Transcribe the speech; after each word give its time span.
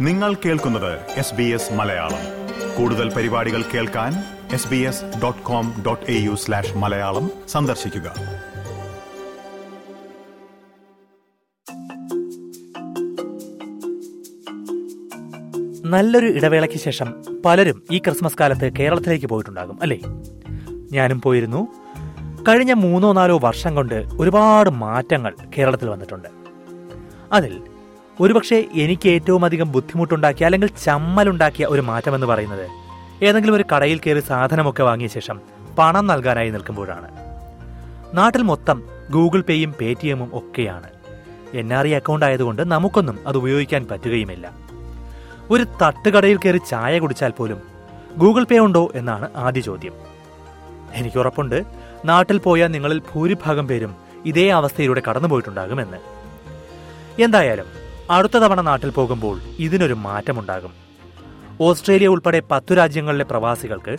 നിങ്ങൾ 0.00 0.34
കേൾക്കുന്നത് 0.34 1.00
S 1.16 1.34
B 1.34 1.42
S 1.42 1.72
Malayalam. 1.72 2.18
കൂടുതൽ 2.76 3.14
പരിപാടികൾ 3.14 3.62
കേൾക്കാൻ 3.62 4.12
S 4.52 4.68
B 4.68 4.76
S 4.76 5.04
dot 5.22 5.42
com 5.42 5.82
dot 5.86 6.10
A 6.10 6.14
U 6.14 6.34
slash 6.34 6.76
Malayalam 6.76 7.30
സന്ദർശിക്കുക. 7.48 8.14
നല്ലൊരു 15.84 16.26
ഇടവേളയ്ക്ക് 16.26 16.76
ശേഷം 16.76 17.14
പലരും 17.44 17.82
ഈ 17.92 17.98
ക്രിസ്മസ് 17.98 18.36
കാലത്ത് 18.40 18.72
കേരളത്തിലേക്ക് 18.72 19.26
പോയിട്ടുണ്ടാകും 19.26 19.78
അല്ലേ? 19.82 20.00
ഞാനും 20.92 21.20
പോയിരുന്നു. 21.20 21.68
കഴിഞ്ഞ 22.48 22.72
മൂന്നോ 22.72 23.12
നാലോ 23.12 23.38
വർഷം 23.38 23.74
കൊണ്ട് 23.74 23.94
ഒരുപാട് 23.94 24.70
മാറ്റങ്ങൾ 24.70 25.34
കേരളത്തിൽ 25.58 25.88
വന്നിട്ടുണ്ട്. 25.88 26.28
അതിൽ 27.32 27.60
ഒരുപക്ഷെ 28.20 28.64
എനിക്ക് 28.74 29.08
ഏറ്റവും 29.08 29.44
അധികം 29.44 29.72
ബുദ്ധിമുട്ടുണ്ടാക്കിയ 29.72 30.44
അല്ലെങ്കിൽ 30.44 30.70
ചമ്മലുണ്ടാക്കിയ 30.84 31.66
ഒരു 31.66 31.80
മാറ്റം 31.80 32.14
എന്ന് 32.14 32.26
പറയുന്നത് 32.26 32.68
ഏതെങ്കിലും 33.24 33.54
ഒരു 33.54 33.64
കടയിൽ 33.74 33.98
കയറി 33.98 34.20
സാധനമൊക്കെ 34.20 34.82
വാങ്ങിയ 34.82 35.08
ശേഷം 35.08 35.40
പണം 35.78 36.06
നൽകാനായി 36.06 36.50
നിൽക്കുമ്പോഴാണ്. 36.50 37.08
നാട്ടിൽ 38.16 38.42
മൊത്തം 38.42 38.82
ഗൂഗിൾ 39.10 39.40
പേയും 39.40 39.74
പേടിഎമ്മും 39.80 40.30
ഒക്കെയാണ്. 40.34 40.88
എൻ 41.54 41.74
ആർ 41.74 41.86
ഐ 41.86 41.94
അക്കൗണ്ട് 41.94 42.26
ആയതുകൊണ്ട് 42.26 42.62
നമുക്കൊന്നും 42.62 43.18
അത് 43.26 43.36
ഉപയോഗിക്കാൻ 43.36 43.86
പറ്റുകയുമില്ല. 43.90 44.50
ഒരു 45.50 45.62
തട്ടുകടയിൽ 45.62 46.36
കയറി 46.36 46.58
ചായ 46.58 46.98
കുടിച്ചാൽ 46.98 47.30
പോലും 47.30 47.62
ഗൂഗിൾ 48.18 48.44
പേ 48.44 48.58
ഉണ്ടോ 48.58 48.92
എന്നാണ് 48.94 49.28
ആദ്യ 49.36 49.60
ചോദ്യം. 49.60 49.92
എനിക്ക് 50.92 51.16
ഉറപ്പുണ്ട് 51.18 51.62
നാട്ടിൽ 52.04 52.38
പോയ 52.38 52.66
നിങ്ങളിൽ 52.66 52.98
ഭൂരിഭാഗം 52.98 53.68
പേരും 53.68 53.94
ഇതേ 54.26 54.48
അവസ്ഥയിലൂടെ 54.48 55.02
കടന്നുപോയിട്ടുണ്ടാകുമെന്ന്. 55.08 55.98
എന്തായാലും 57.22 57.87
അടുത്ത 58.10 58.32
തവണ 58.32 58.60
നാട്ടിൽ 58.60 58.90
പോകുമ്പോൾ 58.90 59.40
ഇതിനൊരു 59.58 59.94
മാറ്റമുണ്ടാകും. 59.94 60.72
ഓസ്ട്രേലിയ 61.60 62.06
ഉൾപ്പെടെ 62.06 62.42
പത്തു 62.50 62.74
രാജ്യങ്ങളിലെ 62.74 63.24
പ്രവാസികൾക്ക് 63.24 63.96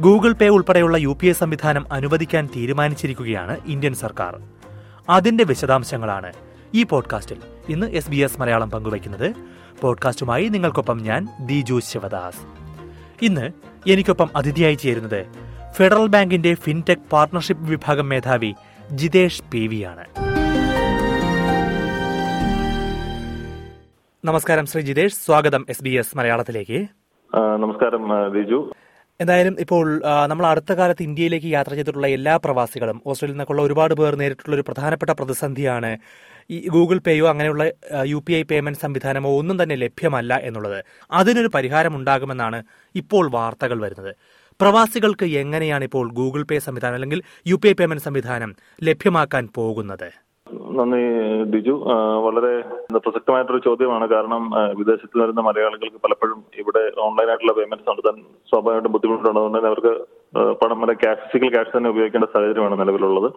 ഗൂഗിൾ 0.00 0.32
പേ 0.32 0.48
ഉൾപ്പെടെയുള്ള 0.48 0.96
യു 0.96 1.18
പി 1.20 1.26
ഐ 1.26 1.32
സംവിധാനം 1.32 1.92
അനുവദിക്കാൻ 1.92 2.48
തീരുമാനിച്ചിരിക്കുകയാണ് 2.56 3.56
ഇന്ത്യൻ 3.66 3.94
സർക്കാർ. 3.94 4.40
അതിന്റെ 5.08 5.44
വിശദാംശങ്ങളാണ് 5.44 6.32
ഈ 6.74 6.82
പോഡ്കാസ്റ്റിൽ. 6.82 7.36
ഇന്ന് 7.68 7.86
എസ് 7.86 8.10
ബി 8.10 8.16
എസ് 8.16 8.40
മലയാളം 8.40 8.70
പങ്കുവയ്ക്കുന്നത് 8.70 9.34
പോഡ്കാസ്റ്റുമായി 9.80 10.48
നിങ്ങൾക്കൊപ്പം 10.48 10.98
ഞാൻ 10.98 11.28
ദിജു 11.40 11.80
ശിവദാസ്. 11.84 12.40
ഇന്ന് 13.24 13.50
എനിക്കൊപ്പം 13.90 14.30
അതിഥിയായി 14.36 14.74
ചേരുന്നത് 14.74 15.26
ഫെഡറൽ 15.72 16.06
ബാങ്കിന്റെ 16.06 16.54
ഫിൻടെക് 16.54 17.10
പാർട്ണർഷിപ്പ് 17.12 17.64
വിഭാഗം 17.64 18.08
മേധാവി 18.08 18.54
ജിതേഷ് 18.90 19.42
പി 19.52 19.66
വി 19.66 19.82
ആണ്. 19.82 20.29
നമസ്കാരം 24.28 24.64
ശ്രീ 24.70 24.80
ജിതേഷ്. 24.86 25.14
സ്വാഗതം 25.26 25.62
എസ് 25.72 25.84
ബി 25.84 25.92
എസ് 26.00 26.16
മലയാളത്തിലേക്ക്. 26.18 26.78
നമസ്കാരം 27.62 28.02
ബിജു. 28.34 28.58
എന്തായാലും 29.20 29.54
ഇപ്പോൾ 29.64 29.86
നമ്മൾ 30.30 30.44
അടുത്ത 30.50 30.72
കാലത്ത് 30.80 31.02
ഇന്ത്യയിലേക്ക് 31.06 31.48
യാത്ര 31.54 31.72
ചെയ്തിട്ടുള്ള 31.78 32.08
എല്ലാ 32.16 32.34
പ്രവാസികളും 32.44 32.98
ഓസ്ട്രേലിയയിൽ 33.06 33.36
നിന്നൊക്കെയുള്ള 33.36 33.64
ഒരുപാട് 33.68 33.94
പേർ 34.00 34.14
നേരിട്ടുള്ള 34.22 34.54
ഒരു 34.58 34.66
പ്രധാനപ്പെട്ട 34.68 35.12
പ്രതിസന്ധിയാണ് 35.20 35.92
ഈ 36.54 36.58
ഗൂഗിൾ 36.76 37.00
പേയോ 37.08 37.26
അങ്ങനെയുള്ള 37.32 37.64
യു 38.12 38.20
പി 38.26 38.34
ഐ 38.40 38.42
പേയ്മെന്റ് 38.50 38.82
സംവിധാനമോ 38.84 39.32
ഒന്നും 39.40 39.58
തന്നെ 39.62 39.78
ലഭ്യമല്ല 39.84 40.40
എന്നുള്ളത്. 40.48 40.80
അതിനൊരു 41.20 41.50
പരിഹാരം 41.58 41.94
ഉണ്ടാകുമെന്നാണ് 42.00 42.60
ഇപ്പോൾ 42.94 43.26
വാർത്തകൾ 43.38 43.80
വരുന്നത്. 43.86 44.12
പ്രവാസികൾക്ക് 44.60 45.28
എങ്ങനെയാണ് 45.44 45.86
ഇപ്പോൾ 45.90 46.08
ഗൂഗിൾ 46.20 46.44
പേ 46.50 46.58
സംവിധാനം 46.70 46.98
അല്ലെങ്കിൽ 47.00 47.22
യു 47.52 47.58
പി 47.62 47.68
ഐ 47.72 47.76
പേയ്മെന്റ് 47.80 48.06
സംവിധാനം 48.08 48.52
ലഭ്യമാക്കാൻ 48.90 49.46
പോകുന്നത്? 49.58 50.10
നന്ദി 50.80 51.02
ബിജു. 51.52 51.74
വളരെ 52.26 52.52
പ്രസക്തമായിട്ടൊരു 53.04 53.60
ചോദ്യമാണ്. 53.66 54.06
കാരണം 54.14 54.42
വിദേശത്ത് 54.80 55.20
വരുന്ന 55.22 55.40
മലയാളികൾക്ക് 55.48 56.00
പലപ്പോഴും 56.04 56.38
ഇവിടെ 56.62 56.82
ഓൺലൈനായിട്ടുള്ള 57.06 57.54
പേയ്മെന്റ് 57.58 57.88
നടത്താൻ 57.90 58.16
സ്വാഭാവികമായിട്ടും 58.50 58.94
ബുദ്ധിമുട്ടുള്ളതുകൊണ്ട് 58.96 59.58
തന്നെ 59.58 59.70
അവർക്ക് 59.72 59.92
പണം 60.62 60.80
വരെ 60.82 60.94
ക്യാഷ് 61.02 61.22
ഫിസിക്കൽ 61.24 61.52
ക്യാഷ് 61.54 61.72
തന്നെ 61.76 61.92
ഉപയോഗിക്കേണ്ട 61.94 62.28
സാഹചര്യമാണ് 62.34 62.80
നിലവിലുള്ളത്. 62.82 63.28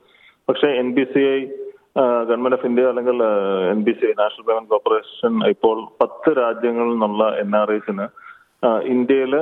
പക്ഷേ 0.50 0.70
N 0.82 0.90
B 0.98 1.06
C 1.14 1.24
I 1.36 1.40
government 2.30 2.58
of 2.58 2.68
India 2.70 2.92
അല്ലെങ്കിൽ 2.92 3.18
N 3.74 3.82
B 3.88 3.94
C 4.00 4.06
I 4.12 4.14
national 4.22 4.46
payment 4.48 4.72
corporation 4.74 5.34
ഇപ്പോൾ 5.54 5.78
പത്ത് 6.02 6.30
രാജ്യങ്ങളിൽ 6.44 6.94
നിന്നുള്ള 6.94 7.26
എൻ 7.44 7.52
ആർ 7.62 7.72
ഐസിന് 7.78 8.08
ഇന്ത്യയിൽ 8.94 9.34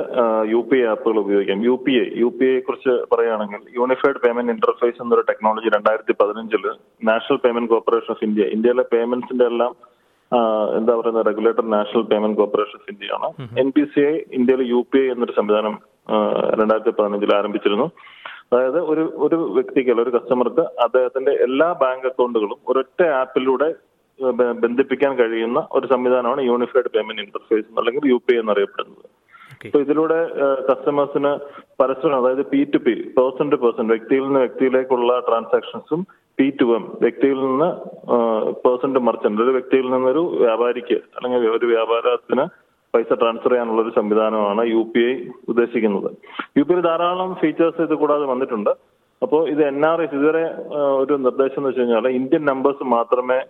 യു 0.52 0.60
പി 0.68 0.76
ഐ 0.78 0.86
ആപ്പുകൾ 0.92 1.16
ഉപയോഗിക്കാം. 1.22 1.58
U 1.68 1.74
P 1.84 1.92
I 2.02 2.06
U 2.22 2.28
P 2.38 2.46
I 2.52 2.56
കുറിച്ച് 2.66 2.92
പറയുകയാണെങ്കിൽ 3.12 3.60
യൂണിഫൈഡ് 3.78 4.20
പേയ്മെന്റ് 4.24 4.54
ഇന്റർഫേസ് 4.56 5.00
എന്നൊരു 5.04 5.24
ടെക്നോളജി 5.30 5.68
രണ്ടായിരത്തി 5.76 6.14
പതിനഞ്ചിൽ 6.20 6.64
national 7.10 7.38
payment 7.44 7.72
corporation 7.72 8.12
of 8.14 8.24
India 8.28 8.46
ഇന്ത്യയിലെ 8.56 8.84
പേയ്മെന്റ്സിന്റെ 8.94 9.46
എല്ലാം 9.52 9.72
എന്താ 10.78 10.92
പറയുന്ന 10.98 11.22
regulator 11.28 11.64
national 11.76 12.04
payment 12.10 12.38
corporation 12.40 12.76
of 12.80 12.90
ഇന്ത്യയാണ് 12.92 13.28
എൻ 13.62 13.70
പി 13.76 13.84
സി 13.94 14.02
ഐ 14.10 14.14
ഇന്ത്യയിൽ 14.38 14.62
യു 14.74 14.80
പി 14.92 15.00
ഐ 15.02 15.06
എന്നൊരു 15.14 15.34
സംവിധാനം 15.38 15.74
രണ്ടായിരത്തി 16.60 16.94
പതിനഞ്ചിൽ 16.98 17.32
ആരംഭിച്ചിരുന്നു. 17.38 17.86
അതായത് 18.52 18.78
ഒരു 18.92 19.04
ഒരു 19.24 19.36
വ്യക്തിക്ക് 19.56 19.90
അല്ല 19.92 20.02
ഒരു 20.06 20.12
കസ്റ്റമർക്ക് 20.16 20.64
അദ്ദേഹത്തിന്റെ 20.84 21.32
എല്ലാ 21.46 21.68
ബാങ്ക് 21.82 22.06
അക്കൗണ്ടുകളും 22.10 22.58
ഒരൊറ്റ 22.70 23.02
ആപ്പിലൂടെ 23.20 23.68
ബന്ധിപ്പിക്കാൻ 24.64 25.12
കഴിയുന്ന 25.18 25.60
ഒരു 25.72 25.86
സംവിധാനമാണ് 25.92 26.42
യൂണിഫൈഡ് 26.50 26.92
പേയ്മെന്റ് 26.94 27.24
ഇന്റർഫേസ് 27.26 27.68
അല്ലെങ്കിൽ 27.80 28.06
യു 28.12 28.18
പി 28.26 28.34
ഐ 28.36 28.40
എന്നറിയപ്പെടുന്നത്. 28.42 29.08
അപ്പൊ 29.66 29.80
ഇതിലൂടെ 29.80 30.18
കസ്റ്റമേഴ്സിന് 30.68 31.32
പരസ്പരം 31.80 32.16
അതായത് 32.20 32.44
P 32.52 32.60
to 32.74 32.78
P 32.86 32.94
person 33.18 33.50
to 33.52 33.58
person 33.64 33.86
വ്യക്തിയിൽ 33.94 34.24
നിന്ന് 34.26 34.40
വ്യക്തിയിലേക്കുള്ള 34.44 35.12
ട്രാൻസാക്ഷൻസും 35.28 36.00
പി 36.38 36.46
ടു 36.60 36.66
എം 36.76 36.84
വ്യക്തിയിൽ 37.04 37.38
നിന്ന് 37.46 37.68
പേഴ്സൺ 38.64 38.90
ടു 38.96 39.02
മർച്ചന്റ് 39.08 39.42
ഒരു 39.46 39.54
വ്യക്തിയിൽ 39.58 39.86
നിന്നൊരു 39.94 40.22
വ്യാപാരിക്ക് 40.44 40.98
അല്ലെങ്കിൽ 41.16 41.50
ഒരു 41.58 41.66
വ്യാപാരത്തിന് 41.74 42.46
പൈസ 42.94 43.12
ട്രാൻസ്ഫർ 43.20 43.52
ചെയ്യാനുള്ള 43.52 43.82
ഒരു 43.82 43.92
സംവിധാനമാണ് 43.98 44.62
യു 44.74 44.82
പി 44.94 45.02
ഐ 45.10 45.14
ഉദ്ദേശിക്കുന്നത്. 45.52 46.08
യു 46.58 46.64
പി 46.68 46.74
ഐ 46.78 46.82
ധാരാളം 46.88 47.30
ഫീച്ചേഴ്സ് 47.42 47.86
ഇത് 47.88 47.94
കൂടാതെ 48.02 48.26
വന്നിട്ടുണ്ട്. 48.32 48.72
അപ്പോൾ 49.22 49.42
ഇത് 49.52 49.62
എൻ 49.70 49.78
ആർ 49.88 49.98
എസ് 50.04 50.14
ഇതുവരെ 50.18 50.44
ഒരു 51.02 51.14
നിർദ്ദേശം 51.26 51.58
എന്ന് 51.60 51.68
വെച്ച് 51.68 51.80
കഴിഞ്ഞാൽ 51.80 52.08
ഇന്ത്യൻ 52.20 52.42
നമ്പേഴ്സ് 52.50 52.84
മാത്രമേ 52.96 53.40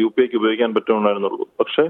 യു 0.00 0.08
പി 0.14 0.22
ഐക്ക് 0.24 0.36
ഉപയോഗിക്കാൻ 0.40 0.70
പറ്റുന്നുണ്ടായിരുന്നുള്ളൂ. 0.76 1.44
പക്ഷേ 1.60 1.84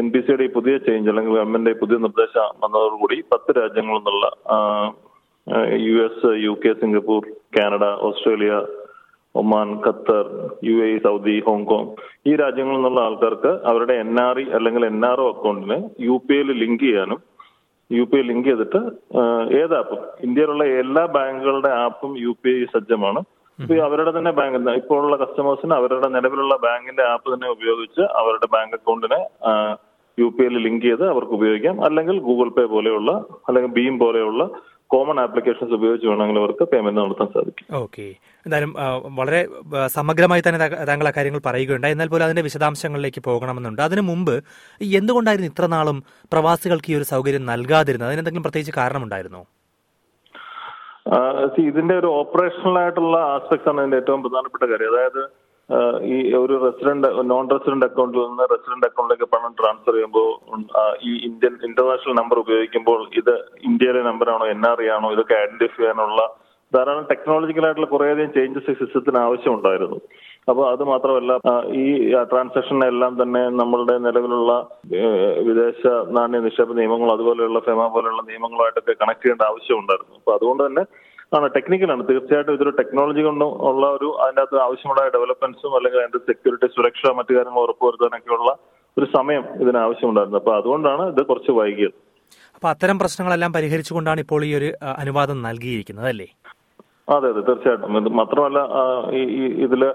എൻ 0.00 0.06
പി 0.12 0.20
സിയുടെ 0.26 0.44
ഈ 0.48 0.50
പുതിയ 0.58 0.74
ചേഞ്ച് 0.84 1.10
അല്ലെങ്കിൽ 1.10 1.34
ഗവൺമെന്റ് 1.38 1.72
പുതിയ 1.80 1.96
നിർദ്ദേശം 2.04 2.46
വന്നതോടുകൂടി 2.62 3.16
പത്ത് 3.32 3.50
രാജ്യങ്ങളിൽ 3.60 3.98
നിന്നുള്ള 3.98 4.26
U 5.86 5.96
S 6.06 6.30
U 6.44 6.52
K 6.62 6.72
Singapore 6.80 7.22
Canada 7.56 7.84
Australia 8.08 8.52
Oman 9.34 9.68
Qatar 9.84 10.24
U 10.68 10.74
A 10.86 10.88
Saudi 11.04 11.36
Hong Kong 11.46 11.90
ഈ 12.30 12.32
രാജ്യങ്ങളിൽ 12.42 12.78
നിന്നുള്ള 12.78 13.00
ആൾക്കാർക്ക് 13.08 13.52
അവരുടെ 13.70 13.94
എൻ 14.04 14.12
ആർ 14.24 14.38
ഇ 14.42 14.44
അല്ലെങ്കിൽ 14.56 14.82
എൻ 14.92 14.98
ആർ 15.10 15.20
ഒ 15.24 15.28
അക്കൗണ്ടിന് 15.34 15.78
യു 16.06 16.16
പി 16.26 16.34
ഐയിൽ 16.38 16.50
ലിങ്ക് 16.62 16.84
ചെയ്യാനും 16.86 17.20
യു 17.90 18.04
പി 18.10 18.18
ഐ 18.20 18.24
ലിങ്ക് 18.30 18.48
ചെയ്തിട്ട് 18.50 18.80
ഏത് 19.60 19.74
ആപ്പും 19.78 20.02
ഇന്ത്യയിലുള്ള 20.26 20.64
എല്ലാ 20.82 21.04
ബാങ്കുകളുടെ 21.16 21.70
ആപ്പും 21.86 22.12
യു 22.24 22.34
പി 22.42 22.50
ഐ 22.58 22.66
സജ്ജമാണ്. 22.74 23.22
ഇപ്പൊ 23.62 23.76
അവരുടെ 23.86 24.12
തന്നെ 24.18 24.32
ബാങ്ക് 24.40 24.70
ഇപ്പോഴുള്ള 24.80 25.16
കസ്റ്റമേഴ്സിന് 25.22 25.74
അവരുടെ 25.80 26.10
നിലവിലുള്ള 26.16 26.56
ബാങ്കിന്റെ 26.66 27.04
ആപ്പ് 27.12 27.28
തന്നെ 27.34 27.48
ഉപയോഗിച്ച് 27.56 28.02
അവരുടെ 28.20 28.48
ബാങ്ക് 28.56 28.76
അക്കൗണ്ടിനെ 28.80 29.20
യു 30.18 30.26
പി 30.36 30.42
ഐയിൽ 30.44 30.56
ലിങ്ക് 30.66 30.84
ചെയ്ത് 30.88 31.04
അവർക്ക് 31.12 31.34
ഉപയോഗിക്കാം. 31.38 31.76
അല്ലെങ്കിൽ 31.86 32.16
ഗൂഗിൾ 32.28 32.48
പേ 32.56 32.64
പോലെയുള്ള 32.74 33.10
അല്ലെങ്കിൽ 33.48 33.72
ബീം 33.78 33.94
പോലെയുള്ള 34.02 34.42
കോമൺ 34.94 35.18
ആപ്ലിക്കേഷൻസ് 35.20 35.74
ഉപയോഗിച്ച് 35.76 36.06
വേണമെങ്കിൽ 36.08 36.38
അവർക്ക് 36.40 36.64
പേയ്മെന്റ് 36.70 37.00
നടത്താൻ 37.00 37.28
സാധിക്കും. 37.36 37.66
ഓക്കെ 37.82 38.04
എന്തായാലും 38.46 38.72
വളരെ 39.20 39.40
സമഗ്രമായി 39.94 40.42
തന്നെ 40.46 40.58
താങ്കൾ 40.90 41.06
ആ 41.10 41.12
കാര്യങ്ങൾ 41.16 41.40
പറയുകയുണ്ടായി. 41.46 41.94
എന്നാൽ 41.96 42.08
പോലും 42.12 42.26
അതിന്റെ 42.26 42.44
വിശദാംശങ്ങളിലേക്ക് 42.48 43.22
പോകണമെന്നുണ്ട്. 43.28 43.82
അതിനു 43.88 44.02
മുമ്പ് 44.10 44.34
എന്തുകൊണ്ടായിരുന്നു 45.00 45.50
ഇത്ര 45.52 45.66
നാളും 45.76 45.98
പ്രവാസികൾക്ക് 46.34 46.92
ഈ 46.92 46.98
ഒരു 47.00 47.08
സൗകര്യം 47.12 47.44
നൽകാതിരുന്നത്? 47.52 48.10
അതിനെന്തെങ്കിലും 48.10 48.46
പ്രത്യേകിച്ച് 48.48 48.76
കാരണമുണ്ടായിരുന്നോ? 48.80 49.42
ഇതിന്റെ 51.68 51.94
ഒരു 52.00 52.08
ഓപ്പറേഷണൽ 52.20 52.76
ആയിട്ടുള്ള 52.82 53.16
ആസ്പെക്ട്സ് 53.36 53.68
ആണ് 53.70 53.80
ഇതിന്റെ 53.82 53.98
ഏറ്റവും 54.02 54.20
പ്രധാനപ്പെട്ട 54.24 54.64
കാര്യം. 54.72 54.90
അതായത് 54.92 55.22
ഈ 56.14 56.16
ഒരു 56.42 56.54
റെസിഡന്റ് 56.64 57.08
നോൺ 57.32 57.44
റെസിഡന്റ് 57.54 57.86
അക്കൗണ്ടിൽ 57.88 58.22
നിന്ന് 58.28 58.44
റെസിഡന്റ് 58.52 58.86
അക്കൗണ്ടിലേക്ക് 58.88 59.26
പണം 59.34 59.52
ട്രാൻസ്ഫർ 59.60 59.94
ചെയ്യുമ്പോൾ 59.96 60.28
ഈ 61.08 61.12
ഇന്ത്യൻ 61.28 61.54
ഇന്റർനാഷണൽ 61.68 62.16
നമ്പർ 62.20 62.38
ഉപയോഗിക്കുമ്പോൾ 62.44 63.00
ഇത് 63.20 63.34
ഇന്ത്യയിലെ 63.70 64.02
നമ്പറാണോ 64.10 64.46
എൻ 64.54 64.62
ആർ 64.70 64.80
ആണോ 64.96 65.10
ഇതൊക്കെ 65.16 65.36
ഐഡന്റിഫൈ 65.44 65.82
ചെയ്യാനുള്ള 65.82 66.22
ധാരാളം 66.72 67.06
ടെക്നോളജിക്കൽ 67.12 67.64
ആയിട്ടുള്ള 67.68 67.88
കുറേയധികം 67.94 68.30
ചേഞ്ചസ് 68.36 68.74
സിസ്റ്റത്തിന് 68.80 69.18
ആവശ്യമുണ്ടായിരുന്നു. 69.26 69.98
അപ്പോൾ 70.48 70.72
അത് 70.72 70.84
മാത്രമല്ല 70.84 71.32
ഈ 71.74 72.12
ട്രാൻസാക്ഷനെല്ലാം 72.22 73.22
തന്നെ 73.22 73.44
നമ്മളുടെ 73.44 73.98
നിലവിലുള്ള 73.98 74.52
വിദേശ 75.38 75.86
നാണ്യ 76.10 76.38
നിക്ഷേപ 76.38 76.72
നിയമങ്ങളും 76.72 77.12
അതുപോലെയുള്ള 77.12 77.58
ഫെമ 77.58 77.86
പോലെയുള്ള 77.86 78.22
നിയമങ്ങളുമായിട്ടൊക്കെ 78.22 78.92
കണക്ട് 78.92 79.24
ചെയ്യേണ്ട 79.24 79.42
ആവശ്യമുണ്ടായിരുന്നു. 79.42 80.14
അപ്പൊ 80.14 80.34
അതുകൊണ്ട് 80.34 80.66
തന്നെ 80.66 80.84
ആണ് 81.36 81.54
ടെക്നിക്കലാണ് 81.56 82.08
തീർച്ചയായിട്ടും 82.08 82.54
ഇതൊരു 82.54 82.70
ടെക്നോളജി 82.70 83.22
കൊണ്ട് 83.22 83.44
ഉള്ള 83.44 83.86
ഒരു 83.86 84.16
അതിന്റെ 84.18 84.42
അകത്ത് 84.42 84.60
ആവശ്യമുള്ള 84.60 85.08
ഡെവലപ്മെന്റ്സും 85.08 85.76
അല്ലെങ്കിൽ 85.76 85.98
അതിന്റെ 85.98 86.18
സെക്യൂരിറ്റി 86.18 86.66
സുരക്ഷ 86.66 87.10
മറ്റു 87.10 87.34
കാര്യങ്ങൾ 87.34 87.60
ഉറപ്പുവരുത്താനൊക്കെയുള്ള 87.60 88.56
ഒരു 88.98 89.06
സമയം 89.16 89.44
ഇതിന് 89.60 89.78
ആവശ്യമുണ്ടായിരുന്നു. 89.78 90.38
അപ്പൊ 90.38 90.54
അതുകൊണ്ടാണ് 90.54 91.12
ഇത് 91.12 91.26
കുറച്ച് 91.26 91.50
വൈകിയത്. 91.50 91.92
അപ്പൊ 92.54 92.68
അത്തരം 92.68 92.98
പ്രശ്നങ്ങളെല്ലാം 92.98 93.52
പരിഹരിച്ചുകൊണ്ടാണ് 93.52 94.20
ഇപ്പോൾ 94.20 94.44
ഈ 94.44 94.54
ഒരു 94.54 94.72
അനുവാദം 94.98 95.42
നൽകിയിരിക്കുന്നത് 95.42 96.06
അല്ലേ? 96.06 96.26
അതെ 97.08 97.28
അതെ. 97.28 97.40
തീർച്ചയായിട്ടും. 97.40 97.96
ഇത് 97.96 98.08
മാത്രമല്ല 98.08 98.58
ഈ- 99.16 99.62
ഇതിൽ 99.64 99.92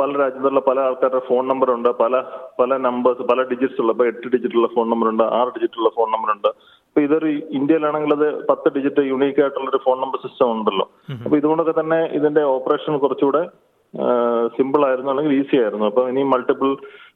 പല 0.00 0.10
രാജ്യത്തുള്ള 0.22 0.62
പല 0.68 0.78
ആൾക്കാരുടെ 0.88 1.22
ഫോൺ 1.28 1.44
നമ്പർ 1.52 1.70
ഉണ്ട് 1.76 1.88
പല 2.02 2.22
പല 2.60 2.76
നമ്പേഴ്സ് 2.88 3.24
പല 3.30 3.42
ഡിജിറ്റ്സ് 3.52 3.80
ഉള്ള 3.82 3.92
ഇപ്പൊ 3.96 4.06
എട്ട് 4.12 4.26
ഡിജിറ്റ് 4.34 4.58
ഉള്ള 4.60 4.68
ഫോൺ 4.76 4.86
നമ്പർ 4.92 5.08
ഉണ്ട് 5.12 5.24
ആറ് 5.38 5.50
ഡിജിറ്റ് 5.56 5.80
ഉള്ള 5.80 5.90
ഫോൺ 5.96 6.08
നമ്പർ 6.14 6.30
ഉണ്ട്. 6.36 6.50
അപ്പൊ 6.88 7.00
ഇതൊരു 7.06 7.28
ഇന്ത്യയിലാണെങ്കിൽ 7.58 8.12
അത് 8.18 8.28
പത്ത് 8.50 8.68
ഡിജിറ്റ് 8.76 9.02
യുണീക്ക് 9.10 9.42
ആയിട്ടുള്ള 9.44 9.68
ഒരു 9.72 9.80
ഫോൺ 9.84 9.98
നമ്പർ 10.04 10.20
സിസ്റ്റം 10.26 10.48
ഉണ്ടല്ലോ 10.54 10.86
അപ്പൊ 11.24 11.34
ഇതുകൊണ്ടൊക്കെ 11.40 11.74
തന്നെ 11.80 12.00
ഇതിന്റെ 12.20 12.44
ഓപ്പറേഷൻ 12.54 12.98
കുറച്ചുകൂടെ 13.04 13.42
സിമ്പിൾ 14.56 14.82
ആയിരുന്നു 14.88 15.10
അല്ലെങ്കിൽ 15.12 15.32
ഈസി 15.38 15.56
ആയിരുന്നു. 15.62 15.86
അപ്പൊ 15.90 16.02
ഇനി 16.10 16.22
മൾട്ടിപ്പിൾ 16.32 16.68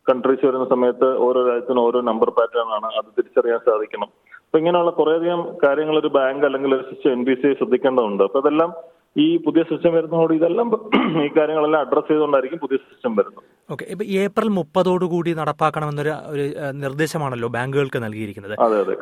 കൺട്രീസ് 0.08 0.44
വരുന്ന 0.48 0.66
സമയത്ത് 0.72 1.08
ഓരോ 1.26 1.40
രാജ്യത്തിനും 1.48 1.82
ഓരോ 1.88 1.98
നമ്പർ 2.08 2.28
പാറ്റേൺ 2.38 2.70
ആണ്. 2.76 2.88
അത് 2.98 3.08
തിരിച്ചറിയാൻ 3.18 3.60
സാധിക്കണം. 3.68 4.08
അപ്പൊ 4.46 4.58
ഇങ്ങനെയുള്ള 4.60 4.92
കുറേയധികം 4.98 5.40
കാര്യങ്ങൾ 5.62 5.96
ഒരു 6.00 6.10
ബാങ്ക് 6.16 6.44
അല്ലെങ്കിൽ 6.48 6.74
ഒരു 6.76 6.84
സിസ്റ്റം 6.90 7.12
എൻ 7.16 7.22
ബി 7.28 7.34
സി 7.42 7.48
ശ്രദ്ധിക്കേണ്ടതുണ്ട്. 7.60 8.24
അപ്പൊ 8.28 8.40
അതെല്ലാം 8.42 8.72
ഈ 9.16 9.26
പുതിയ 9.36 9.62
സിസ്റ്റം 9.62 9.92
വരുന്നതോട് 9.96 10.32
ഇതെല്ലാം 10.34 10.68
ഈ 11.24 11.28
കാര്യങ്ങളെല്ലാം 11.36 11.80
അഡ്രസ് 11.80 12.08
ചെയ്തുകൊണ്ടായിരിക്കും 12.08 12.58
പുതിയ 12.58 12.78
സിസ്റ്റം 12.86 13.12
വരുന്നത്. 13.16 13.44
ഓക്കെ 13.70 13.84
ഇപ്പൊ 13.84 14.04
ഏപ്രിൽ 14.22 14.48
മുപ്പതോടുകൂടി 14.48 15.32
നടപ്പാക്കണമെന്നൊരു 15.34 16.12
ഒരു 16.30 16.44
നിർദ്ദേശമാണല്ലോ 16.74 17.48
ബാങ്കുകൾക്ക് 17.48 18.00
നൽകിയിരിക്കുന്നത്. 18.02 18.54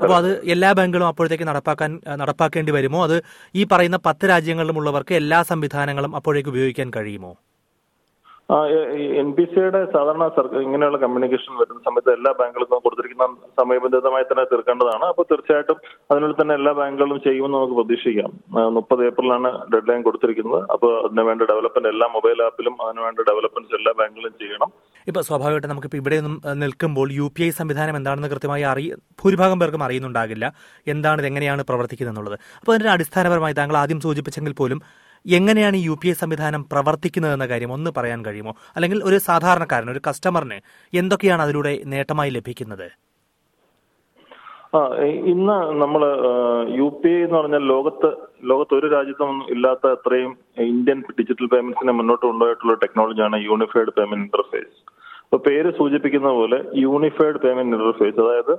അപ്പോൾ 0.03 0.17
അത് 0.17 0.31
എല്ലാ 0.55 0.73
ബാങ്കുകളും 0.81 1.09
അപ്പോഴത്തേക്ക് 1.09 1.45
നടപ്പാക്കാൻ 1.45 1.93
നടപ്പാക്കേണ്ടി 2.23 2.73
വരുമോ? 2.73 3.01
അത് 3.05 3.17
ഈ 3.55 3.65
പറയുന്ന 3.65 4.01
പത്ത് 4.09 4.27
രാജ്യങ്ങളിലുമുള്ളവർക്ക് 4.29 5.17
എല്ലാ 5.23 5.41
സംവിധാനങ്ങളും 5.53 6.15
അപ്പോഴേക്ക് 6.21 6.49
ഉപയോഗിക്കാൻ 6.49 6.91
കഴിയുമോ? 6.99 7.33
എൻ 9.21 9.29
പി 9.37 9.45
സിയുടെ 9.51 9.81
സാധാരണ 9.95 10.25
ഇങ്ങനെയുള്ള 10.65 10.99
കമ്മ്യൂണിക്കേഷൻ 11.03 11.53
വരുന്ന 11.61 11.81
സമയത്ത് 11.87 12.11
എല്ലാ 12.17 12.31
ബാങ്കുകൾക്കും 12.39 12.83
കൊടുത്തിരിക്കുന്ന 12.87 13.27
സമയബന്ധിതമായി 13.61 14.25
തന്നെ 14.31 14.45
തീർക്കേണ്ടതാണ്. 14.51 15.05
അപ്പോൾ 15.13 15.25
തീർച്ചയായിട്ടും 15.31 15.79
അതിനുള്ളിൽ 16.11 16.37
തന്നെ 16.41 16.55
എല്ലാ 16.61 16.73
ബാങ്കുകളും 16.79 17.19
ചെയ്യുമെന്ന് 17.27 17.59
നമുക്ക് 17.59 17.77
പ്രതീക്ഷിക്കാം. 17.79 18.33
മുപ്പത് 18.77 19.03
ഏപ്രിലാണ് 19.09 19.51
ഡെഡ് 19.75 19.89
ലൈൻ 19.91 20.03
കൊടുത്തിരിക്കുന്നത്. 20.09 20.61
അപ്പോൾ 20.75 20.91
അതിന് 21.05 21.25
വേണ്ട 21.29 21.49
ഡെവലപ്മെന്റ് 21.53 21.93
എല്ലാ 21.95 22.09
മൊബൈൽ 22.17 22.43
ആപ്പിലും 22.49 22.75
അതിന് 22.87 23.03
വേണ്ട 23.07 23.19
എല്ലാ 23.79 23.95
ബാങ്കുകളും 24.01 24.35
ചെയ്യണം. 24.43 24.73
ഇപ്പൊ 25.11 25.21
സ്വാഭാവികമായിട്ട് 25.29 25.71
നമുക്ക് 25.73 26.01
ഇവിടെ 26.01 26.19
നിൽക്കുമ്പോൾ 26.65 27.09
യു 27.21 27.29
പി 27.37 27.43
ഐ 27.47 27.51
സംവിധാനം 27.61 27.97
എന്താണെന്ന് 28.01 28.31
കൃത്യമായി 28.35 28.67
അറിയ 28.73 28.99
ഭൂരിഭാഗം 29.23 29.59
പേർക്കും 29.63 29.85
അറിയുന്നുണ്ടാകില്ല. 29.87 30.45
എന്താണ് 30.95 31.21
ഇത് 31.23 31.29
എങ്ങനെയാണ് 31.31 31.65
പ്രവർത്തിക്കുന്നത് 31.71 32.15
എന്നുള്ളത് 32.15 32.37
അപ്പോൾ 32.61 32.75
അതിന്റെ 32.75 32.93
അടിസ്ഥാനപരമായി 32.97 33.57
താങ്കൾ 33.61 33.79
ആദ്യം 33.85 34.03
സൂചിപ്പിച്ചെങ്കിൽ 34.07 34.55
പോലും 34.61 34.81
എങ്ങനെയാണ് 35.27 35.77
ഈ 35.77 35.85
യു 35.87 35.95
പി 36.03 36.09
ഐ 36.09 36.13
സംവിധാനം 36.13 36.63
പ്രവർത്തിക്കുന്നതെന്ന 36.73 37.47
കാര്യം 37.47 37.73
ഒന്ന് 37.73 37.91
പറയാൻ 37.97 38.25
കഴിയുമോ? 38.27 38.53
അല്ലെങ്കിൽ 38.77 39.03
ഒരു 39.05 39.19
സാധാരണക്കാരൻ 39.29 39.91
ഒരു 39.91 40.01
കസ്റ്റമറിന് 40.09 40.59
എന്തൊക്കെയാണ് 40.93 41.43
അതിലൂടെ 41.43 41.73
നേട്ടമായി 41.95 42.31
ലഭിക്കുന്നത്? 42.31 42.87
ആ 44.75 44.81
ഇന്ന് 45.33 45.57
നമ്മൾ 45.83 46.03
യു 46.79 46.87
പി 47.01 47.09
ഐ 47.09 47.23
എന്ന് 47.25 47.37
പറഞ്ഞാൽ 47.39 47.63
ലോകത്ത് 47.73 48.11
ലോകത്ത് 48.45 48.75
ഒരു 48.75 48.87
രാജ്യത്തും 48.87 49.33
ഇല്ലാത്ത 49.51 49.87
അത്രയും 49.87 50.31
ഇന്ത്യൻ 50.67 51.01
ഡിജിറ്റൽ 51.19 51.47
പേയ്മെന്റ്സിനെ 51.47 51.93
മുന്നോട്ട് 51.93 52.25
കൊണ്ടുപോയിട്ടുള്ള 52.27 52.75
ടെക്നോളജിയാണ് 52.75 53.39
യൂണിഫൈഡ് 53.49 53.91
പേയ്മെന്റ് 53.91 54.25
ഇന്റർഫേസ് 54.25 54.73
അപ്പൊ 55.25 55.39
പേര് 55.39 55.71
സൂചിപ്പിക്കുന്ന 55.71 56.29
പോലെ 56.29 56.59
യൂണിഫൈഡ് 56.77 57.37
പേയ്മെന്റ് 57.37 57.77
ഇന്റർഫേസ് 57.77 58.21
അതായത് 58.21 58.55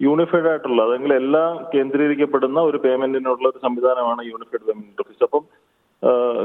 യൂണിഫൈഡ് 0.00 0.48
ആയിട്ടുള്ള 0.48 0.82
അല്ലെങ്കിൽ 0.82 1.12
എല്ലാം 1.14 1.50
കേന്ദ്രീകരിക്കപ്പെടുന്ന 1.74 2.60
ഒരു 2.60 2.76
പേയ്മെന്റിനുള്ള 2.76 3.46
ഒരു 3.48 3.58
സംവിധാനമാണ് 3.58 4.22
യൂണിഫൈഡ് 4.32 4.64
പേയ്മെന്റ് 4.64 4.90
ഇന്റർഫേസ് 4.90 5.24
അപ്പം 5.24 5.44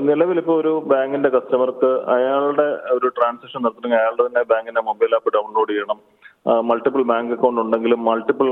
നിലവിൽ 0.08 0.38
ഇപ്പോൾ 0.40 0.56
ഒരു 0.62 0.72
ബാങ്കിന്റെ 0.92 1.30
കസ്റ്റമർക്ക് 1.30 1.90
അയാളുടെ 2.16 2.66
ഒരു 2.96 3.08
ട്രാൻസാക്ഷൻ 3.18 3.62
നടത്തണമെങ്കിൽ 3.64 4.00
അയാളുടെ 4.00 4.24
തന്നെ 4.28 4.42
ബാങ്കിന്റെ 4.52 4.82
മൊബൈൽ 4.82 5.14
ആപ്പ് 5.18 5.34
ഡൗൺലോഡ് 5.34 5.72
ചെയ്യണം. 5.72 6.00
മൾട്ടിപ്പിൾ 6.70 7.04
ബാങ്ക് 7.12 7.32
അക്കൗണ്ട് 7.34 7.62
ഉണ്ടെങ്കിലും 7.62 8.06
മൾട്ടിപ്പിൾ 8.06 8.48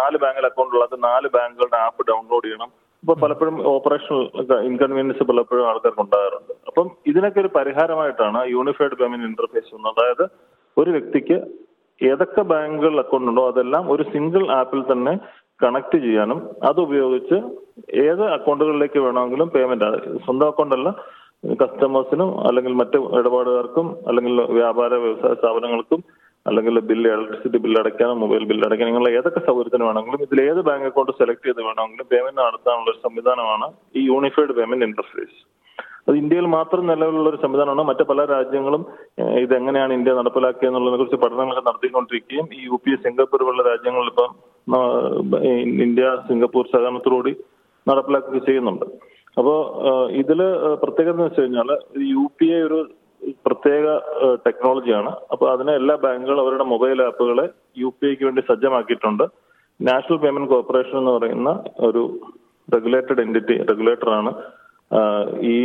നാല് 0.00 0.18
ബാങ്കിൽ 0.24 0.46
അക്കൗണ്ട് 0.50 0.74
ഉള്ളത് 0.76 0.96
നാല് 1.04 1.28
ബാങ്കുകളുടെ 1.36 1.78
ആപ്പ് 1.86 2.06
ഡൗൺലോഡ് 2.10 2.44
ചെയ്യണം. 2.44 2.70
അപ്പൊ 3.02 3.14
പലപ്പോഴും 3.22 3.56
ഓപ്പറേഷണൽ 3.68 4.22
ഇൻകൺവീനിയൻസ് 4.70 5.24
പലപ്പോഴും 5.30 5.68
ആൾക്കാർക്ക് 5.68 6.02
ഉണ്ടാകാറുണ്ട്. 6.04 6.52
അപ്പം 6.66 6.90
ഇതിനൊക്കെ 7.06 7.40
ഒരു 7.40 7.50
പരിഹാരമായിട്ടാണ് 7.56 8.40
യൂണിഫൈഡ് 8.56 8.98
പേയ്മെന്റ് 9.00 9.28
ഇന്റർഫേസ് 9.30 9.74
വന്നത്. 9.74 9.92
അതായത് 9.94 10.24
ഒരു 10.76 10.90
വ്യക്തിക്ക് 10.90 11.38
ഏതൊക്കെ 12.00 12.42
ബാങ്കുകളിൽ 12.42 12.98
അക്കൗണ്ട് 12.98 13.30
ഉണ്ടോ 13.30 13.42
അതെല്ലാം 13.48 13.92
ഒരു 13.92 14.02
സിംഗിൾ 14.12 14.42
ആപ്പിൽ 14.58 14.80
തന്നെ 14.92 15.12
കണക്ട് 15.60 15.98
ചെയ്യാനും 15.98 16.38
അത് 16.62 16.78
ഉപയോഗിച്ച് 16.80 17.36
ഏത് 18.04 18.24
അക്കൗണ്ടുകളിലേക്ക് 18.36 19.00
വേണമെങ്കിലും 19.00 19.48
പേയ്മെന്റ് 19.48 19.88
സ്വന്തം 20.24 20.46
അക്കൗണ്ട് 20.46 20.74
അല്ല 20.74 20.90
കസ്റ്റമേഴ്സിനും 21.60 22.30
അല്ലെങ്കിൽ 22.46 22.72
മറ്റ് 22.74 22.98
ഇടപാടുകാർക്കും 23.18 23.86
അല്ലെങ്കിൽ 24.08 24.34
വ്യാപാര 24.58 24.94
വ്യവസായ 25.04 25.34
സ്ഥാപനങ്ങൾക്കും 25.34 26.00
അല്ലെങ്കിൽ 26.46 26.74
ബില്ല് 26.80 27.08
ഇലക്ട്രിസിറ്റി 27.08 27.58
ബില്ല് 27.58 27.78
അടയ്ക്കാനും 27.80 28.20
മൊബൈൽ 28.20 28.44
ബില്ല് 28.44 28.64
അടയ്ക്കാൻ 28.66 28.88
നിങ്ങൾ 28.88 29.06
ഏതൊക്കെ 29.10 29.40
സൗകര്യത്തിന് 29.48 29.84
വേണമെങ്കിലും 29.84 30.22
ഇതിൽ 30.22 30.40
ഏത് 30.42 30.60
ബാങ്ക് 30.68 30.86
അക്കൗണ്ട് 30.86 31.12
സെലക്ട് 31.18 31.46
ചെയ്ത് 31.46 31.62
വേണമെങ്കിലും 31.62 32.06
പേയ്മെന്റ് 32.06 32.40
നടത്താനുള്ള 32.40 32.90
ഒരു 32.90 33.00
സംവിധാനമാണ് 33.02 33.66
ഈ 33.94 34.02
യൂണിഫൈഡ് 34.06 34.56
പേയ്മെന്റ് 34.58 34.88
ഇന്റർഫേസ് 34.90 35.38
അത് 36.06 36.16
ഇന്ത്യയിൽ 36.20 36.46
മാത്രം 36.56 36.82
നിലവിലുള്ള 36.90 37.28
ഒരു 37.32 37.38
സംവിധാനമാണ്. 37.44 37.82
മറ്റു 37.90 38.04
പല 38.10 38.20
രാജ്യങ്ങളും 38.34 38.82
ഇത് 39.22 39.42
ഇതെങ്ങനെയാണ് 39.46 39.92
ഇന്ത്യ 39.98 40.12
നടപ്പിലാക്കിയെന്നുള്ളതിനെ 40.20 40.98
കുറിച്ച് 41.00 41.18
പഠനങ്ങളൊക്കെ 41.24 41.64
നടത്തിക്കൊണ്ടിരിക്കുകയും 41.68 42.46
ഈ 42.58 42.60
യു 42.68 42.76
പി 42.84 42.94
സിംഗപ്പൂർ 43.04 43.42
പോലുള്ള 43.46 43.64
രാജ്യങ്ങളിൽ 43.72 44.10
ഇപ്പം 44.12 44.30
ഇന്ത്യ 45.86 46.06
സിംഗപ്പൂർ 46.28 46.64
സഹകരണത്തോടുകൂടി 46.72 47.32
നടപ്പിലാക്കുകയും 47.86 48.46
ചെയ്യുന്നുണ്ട്. 48.48 48.86
അപ്പോൾ 49.38 49.58
ഇതിൽ 50.22 50.40
പ്രത്യേകത 50.84 51.14
എന്ന് 51.14 51.26
വെച്ച് 51.26 51.40
കഴിഞ്ഞാൽ 51.42 51.70
യു 52.14 52.24
പി 52.38 52.48
ഐ 52.56 52.60
ഒരു 52.68 52.78
പ്രത്യേക 53.46 53.86
ടെക്നോളജിയാണ്. 54.46 55.10
അപ്പോൾ 55.32 55.48
അതിനെ 55.54 55.72
എല്ലാ 55.80 55.94
ബാങ്കുകളും 56.04 56.42
അവരുടെ 56.42 56.64
മൊബൈൽ 56.72 56.98
ആപ്പുകളെ 57.06 57.46
യു 57.82 57.88
പി 57.96 58.06
ഐക്ക് 58.10 58.24
വേണ്ടി 58.28 58.42
സജ്ജമാക്കിയിട്ടുണ്ട്. 58.50 59.24
നാഷണൽ 59.88 60.18
പേയ്മെന്റ് 60.22 60.50
കോർപ്പറേഷൻ 60.52 60.96
എന്ന് 61.00 61.12
പറയുന്ന 61.16 61.50
ഒരു 61.88 62.02
റെഗുലേറ്റഡ് 62.74 63.22
എന്റിറ്റി 63.26 63.56
റെഗുലേറ്ററാണ് 63.70 64.32
ഈ 65.52 65.56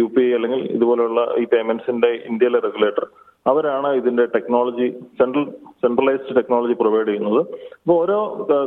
യു 0.00 0.06
പി 0.14 0.22
ഐ 0.28 0.30
അല്ലെങ്കിൽ 0.36 0.60
ഇതുപോലുള്ള 0.76 1.22
ഈ 1.42 1.44
പേയ്മെന്റ്സിന്റെ 1.52 2.10
ഇന്ത്യയിലെ 2.30 2.60
റെഗുലേറ്റർ 2.68 3.06
അവരാണ് 3.50 3.88
ഇതിന്റെ 4.00 4.24
technology 4.34 4.86
central 5.18 5.44
centralised 5.82 6.36
technology 6.36 6.74
provide 6.80 7.08
ചെയ്യുന്നത്. 7.08 7.40
അപ്പോൾ 7.80 7.96
ഓരോ 8.02 8.18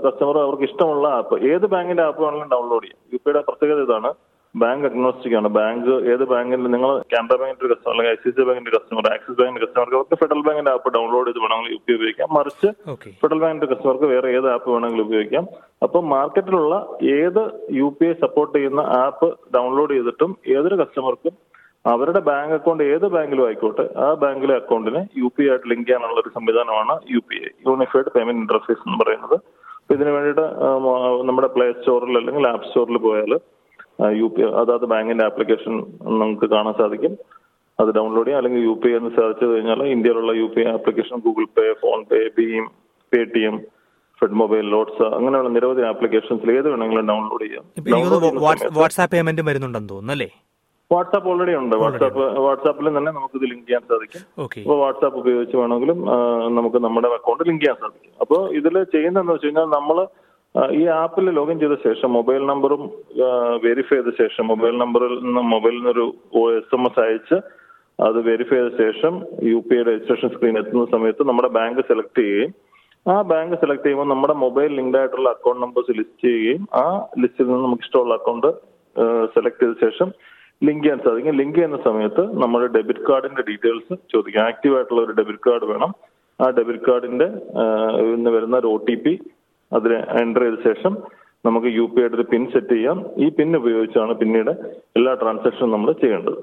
കസ്റ്റമറും 0.05 0.41
അവർക്ക് 0.43 0.65
ഇഷ്ടമുള്ള 0.69 1.07
ആപ്പ് 1.19 1.37
ഏത് 1.51 1.65
ബാങ്കിന്റെ 1.73 2.03
ആപ്പ് 2.03 2.21
വേണമെങ്കിലും 2.23 2.51
ഡൗൺലോഡ് 2.55 2.83
ചെയ്യാം. 2.83 2.99
യു 3.13 3.19
പിയുടെ 3.23 3.41
പ്രത്യേകത 3.47 3.85
ഇതാണ്. 3.87 4.11
ബാങ്ക് 4.61 4.85
അഗ്നോസ്റ്റിക് 4.89 5.35
ആണ്. 5.39 5.49
ബാങ്ക് 5.57 5.89
ഏത് 6.11 6.23
ബാങ്കിന്റെ 6.31 6.69
നിങ്ങൾ 6.75 6.91
കാനറ 7.13 7.33
ബാങ്കിന്റെ 7.41 7.65
ഒരു 7.65 7.71
കസ്റ്റമർ 7.73 7.91
അല്ലെങ്കിൽ 7.93 8.11
ഐ 8.13 8.17
സി 8.23 8.31
സി 8.35 8.43
ബാങ്കിന്റെ 8.47 8.71
കസ്റ്റമർ 8.75 9.05
ആക്സിസ് 9.13 9.37
ബാങ്കിന്റെ 9.39 9.61
കസ്റ്റമർക്ക് 9.65 9.97
അവർക്ക് 9.99 10.17
ഫെഡറൽ 10.21 10.41
ബാങ്കിന്റെ 10.47 10.71
ആപ്പ് 10.75 10.93
ഡൗൺലോഡ് 10.95 11.27
ചെയ്ത് 11.29 11.41
വേണമെങ്കിൽ 11.45 11.73
യു 11.75 11.79
പി 11.87 11.93
ഉപയോഗിക്കാം. 11.97 12.29
മറിച്ച് 12.37 12.69
ഫെഡറൽ 13.21 13.39
ബാങ്കിന്റെ 13.43 13.69
കസ്റ്റമർക്ക് 13.71 14.07
വേറെ 14.13 14.29
ഏത് 14.37 14.47
ആപ്പ് 14.53 14.69
വേണമെങ്കിലും 14.75 15.05
ഉപയോഗിക്കാം. 15.09 15.45
അപ്പോൾ 15.87 16.03
മാർക്കറ്റിലുള്ള 16.13 16.75
ഏത് 17.17 17.41
യു 17.79 17.89
പി 17.99 18.07
ഐ 18.11 18.13
സപ്പോർട്ട് 18.23 18.53
ചെയ്യുന്ന 18.57 18.83
ആപ്പ് 19.03 19.29
ഡൗൺലോഡ് 19.57 19.93
ചെയ്തിട്ടും 19.97 20.33
ഏതൊരു 20.57 20.77
കസ്റ്റമർക്കും 20.83 21.35
അവരുടെ 21.85 22.21
ബാങ്ക് 22.29 22.53
അക്കൗണ്ട് 22.55 22.83
ഏത് 22.93 23.05
ബാങ്കിലും 23.17 23.43
ആയിക്കോട്ടെ 23.47 23.85
ആ 24.05 24.07
ബാങ്കിലെ 24.23 24.55
അക്കൗണ്ടിനെ 24.61 25.01
യു 25.21 25.27
പി 25.35 25.43
ഐ 25.43 25.51
ആയിട്ട് 25.51 25.67
ലിങ്ക് 25.71 25.85
ചെയ്യാനുള്ള 25.89 26.17
ഒരു 26.23 26.31
സംവിധാനമാണ് 26.37 26.95
U 27.15 27.21
P 27.27 27.37
I. 27.45 27.51
Unified 27.67 28.11
payment 28.15 28.41
interface 28.45 28.83
എന്ന് 28.87 28.97
പറയുന്നത്. 29.03 29.35
അപ്പൊ 29.77 29.95
ഇതിനു 29.97 30.11
വേണ്ടിയിട്ട് 30.15 30.45
നമ്മുടെ 31.27 31.49
പ്ലേ 31.55 31.67
സ്റ്റോറിൽ 31.77 32.17
അല്ലെങ്കിൽ 32.21 32.47
ആപ്പ് 32.53 32.67
സ്റ്റോറിൽ 32.69 32.97
പോയാൽ 33.05 33.33
യു 34.21 34.27
പി 34.35 34.41
അതാത് 34.61 34.85
ബാങ്കിന്റെ 34.93 35.25
ആപ്ലിക്കേഷൻ 35.29 35.73
നമുക്ക് 36.21 36.47
കാണാൻ 36.53 36.73
സാധിക്കും. 36.81 37.13
അത് 37.79 37.89
ഡൗൺലോഡ് 37.97 38.27
ചെയ്യാം. 38.27 38.39
അല്ലെങ്കിൽ 38.41 38.61
യു 38.69 38.75
പി 38.83 38.89
ഐ 38.91 38.97
എന്ന് 38.99 39.11
സെർച്ച് 39.17 39.39
ചെയ്ത് 39.41 39.53
കഴിഞ്ഞാൽ 39.53 39.81
ഇന്ത്യയിലുള്ള 39.95 40.31
U 40.41 40.47
P 40.55 40.61
I 40.61 40.69
application 40.77 41.15
Google 41.25 41.45
Pay 41.57 41.65
PhonePe 42.11 42.19
Bhim 42.37 42.65
pay 43.13 43.19
T 43.35 43.43
M 43.49 43.57
fed 44.19 44.37
mobile 44.41 44.65
lots 44.75 45.07
അങ്ങനെയുള്ള 45.17 45.49
നിരവധി 45.55 45.83
ആപ്ലിക്കേഷൻസിൽ 45.91 46.51
ഏത് 46.57 46.67
വേണമെങ്കിലും 46.69 47.07
ഡൗൺലോഡ് 47.11 47.45
ചെയ്യാം. 47.45 47.63
വാട്സാപ്പ് 48.79 49.11
പേയ്മെന്റ് 49.15 49.45
വരുന്നുണ്ടെന്ന് 49.49 49.89
തോന്നുന്നു 49.89 50.13
അല്ലേ? 50.17 50.29
വാട്സാപ്പ് 50.91 51.27
ഓൾറെഡി 51.29 51.53
ഉണ്ട്. 51.61 51.75
വാട്സാപ്പ് 51.83 52.23
വാട്സാപ്പിൽ 52.45 52.87
തന്നെ 52.97 53.11
നമുക്ക് 53.17 53.35
ഇത് 53.39 53.45
ലിങ്ക് 53.51 53.65
ചെയ്യാൻ 53.67 53.83
സാധിക്കും. 53.91 54.21
അപ്പോൾ 54.61 54.77
വാട്സാപ്പ് 54.83 55.17
ഉപയോഗിച്ച് 55.21 55.57
വേണമെങ്കിലും 55.57 55.99
നമുക്ക് 56.57 56.79
നമ്മുടെ 56.85 57.07
അക്കൗണ്ട് 57.17 57.43
ലിങ്ക് 57.49 57.61
ചെയ്യാൻ 57.63 57.77
സാധിക്കും. 57.83 58.13
അപ്പോൾ 58.23 58.41
ഇതിൽ 58.59 58.75
ചെയ്യുന്നതെന്ന് 58.95 59.33
വെച്ച് 59.33 59.47
കഴിഞ്ഞാൽ 59.47 59.67
നമ്മൾ 59.77 59.97
ഈ 60.79 60.83
ആപ്പിൽ 61.01 61.25
ലോഗിൻ 61.37 61.57
ചെയ്ത 61.61 61.75
ശേഷം 61.87 62.09
മൊബൈൽ 62.17 62.41
നമ്പറും 62.51 62.83
വെരിഫൈ 63.65 63.97
ചെയ്ത 63.97 64.11
ശേഷം 64.21 64.45
മൊബൈൽ 64.51 64.75
നമ്പറിൽ 64.83 65.13
നിന്ന് 65.25 65.43
മൊബൈലിൽ 65.53 65.79
നിന്നൊരു 65.79 66.05
എസ് 66.59 66.75
എം 66.77 66.83
എസ് 66.89 67.01
അയച്ച് 67.05 67.37
അത് 67.99 68.17
വെരിഫൈ 68.29 68.57
ചെയ്ത 68.59 68.71
ശേഷം 68.83 69.13
U 69.51 69.59
P 69.67 69.75
I 69.79 69.83
registration 69.89 70.31
screen 70.35 70.57
എത്തുന്ന 70.61 70.85
സമയത്ത് 70.95 71.25
നമ്മുടെ 71.29 71.49
ബാങ്ക് 71.57 71.81
സെലക്ട് 71.89 72.19
ചെയ്യുകയും 72.21 72.53
ആ 73.05 73.15
ബാങ്ക് 73.31 73.55
സെലക്ട് 73.61 73.85
ചെയ്യുമ്പോൾ 73.85 74.09
നമ്മുടെ 74.13 74.35
മൊബൈൽ 74.45 74.71
ലിങ്ക്ഡ് 74.79 74.99
ആയിട്ടുള്ള 75.01 75.29
അക്കൗണ്ട് 75.35 75.61
നമ്പേഴ്സ് 75.65 75.97
ലിസ്റ്റ് 75.99 76.25
ചെയ്യുകയും 76.27 76.63
ആ 76.83 76.85
ലിസ്റ്റിൽ 77.23 77.47
നിന്ന് 77.49 77.63
നമുക്ക് 77.67 77.85
ഇഷ്ടമുള്ള 77.87 78.15
അക്കൗണ്ട് 78.19 78.49
സെലക്ട് 79.35 79.61
ചെയ്ത 79.63 79.75
ശേഷം 79.85 80.09
ലിങ്ക് 80.61 80.83
ചെയ്യാൻ 80.83 80.99
സാധിക്കും. 81.05 81.35
ലിങ്ക് 81.39 81.57
ചെയ്യുന്ന 81.57 81.79
സമയത്ത് 81.87 82.23
നമ്മുടെ 82.43 82.67
ഡെബിറ്റ് 82.75 83.03
കാർഡിന്റെ 83.09 83.43
ഡീറ്റെയിൽസ് 83.49 83.93
ചോദിക്കും. 84.13 84.41
ആക്റ്റീവ് 84.49 84.75
ആയിട്ടുള്ള 84.77 85.01
ഒരു 85.07 85.13
ഡെബിറ്റ് 85.19 85.43
കാർഡ് 85.47 85.65
വേണം. 85.71 85.91
ആ 86.39 86.45
ഡെബിറ്റ് 86.57 86.85
കാർഡിന്റെ 86.87 87.27
വരുന്ന 88.35 88.55
ഒരു 88.61 88.69
ഒ 88.75 88.77
ടി 88.87 88.95
പി 89.03 89.13
അതിൽ 89.71 89.91
എന്റർ 90.23 90.43
ചെയ്ത 90.45 90.59
ശേഷം 90.69 90.93
നമുക്ക് 91.45 91.69
യു 91.77 91.85
പി 91.93 91.99
ഐയുടെ 92.01 92.15
ഒരു 92.19 92.25
പിൻ 92.31 92.43
സെറ്റ് 92.53 92.73
ചെയ്യാം. 92.75 92.99
ഈ 93.23 93.25
പിൻ 93.37 93.49
ഉപയോഗിച്ചാണ് 93.59 94.13
പിന്നീട് 94.21 94.51
എല്ലാ 94.99 95.11
ട്രാൻസാക്ഷനും 95.21 95.73
നമ്മൾ 95.75 95.91
ചെയ്യേണ്ടത്. 96.03 96.39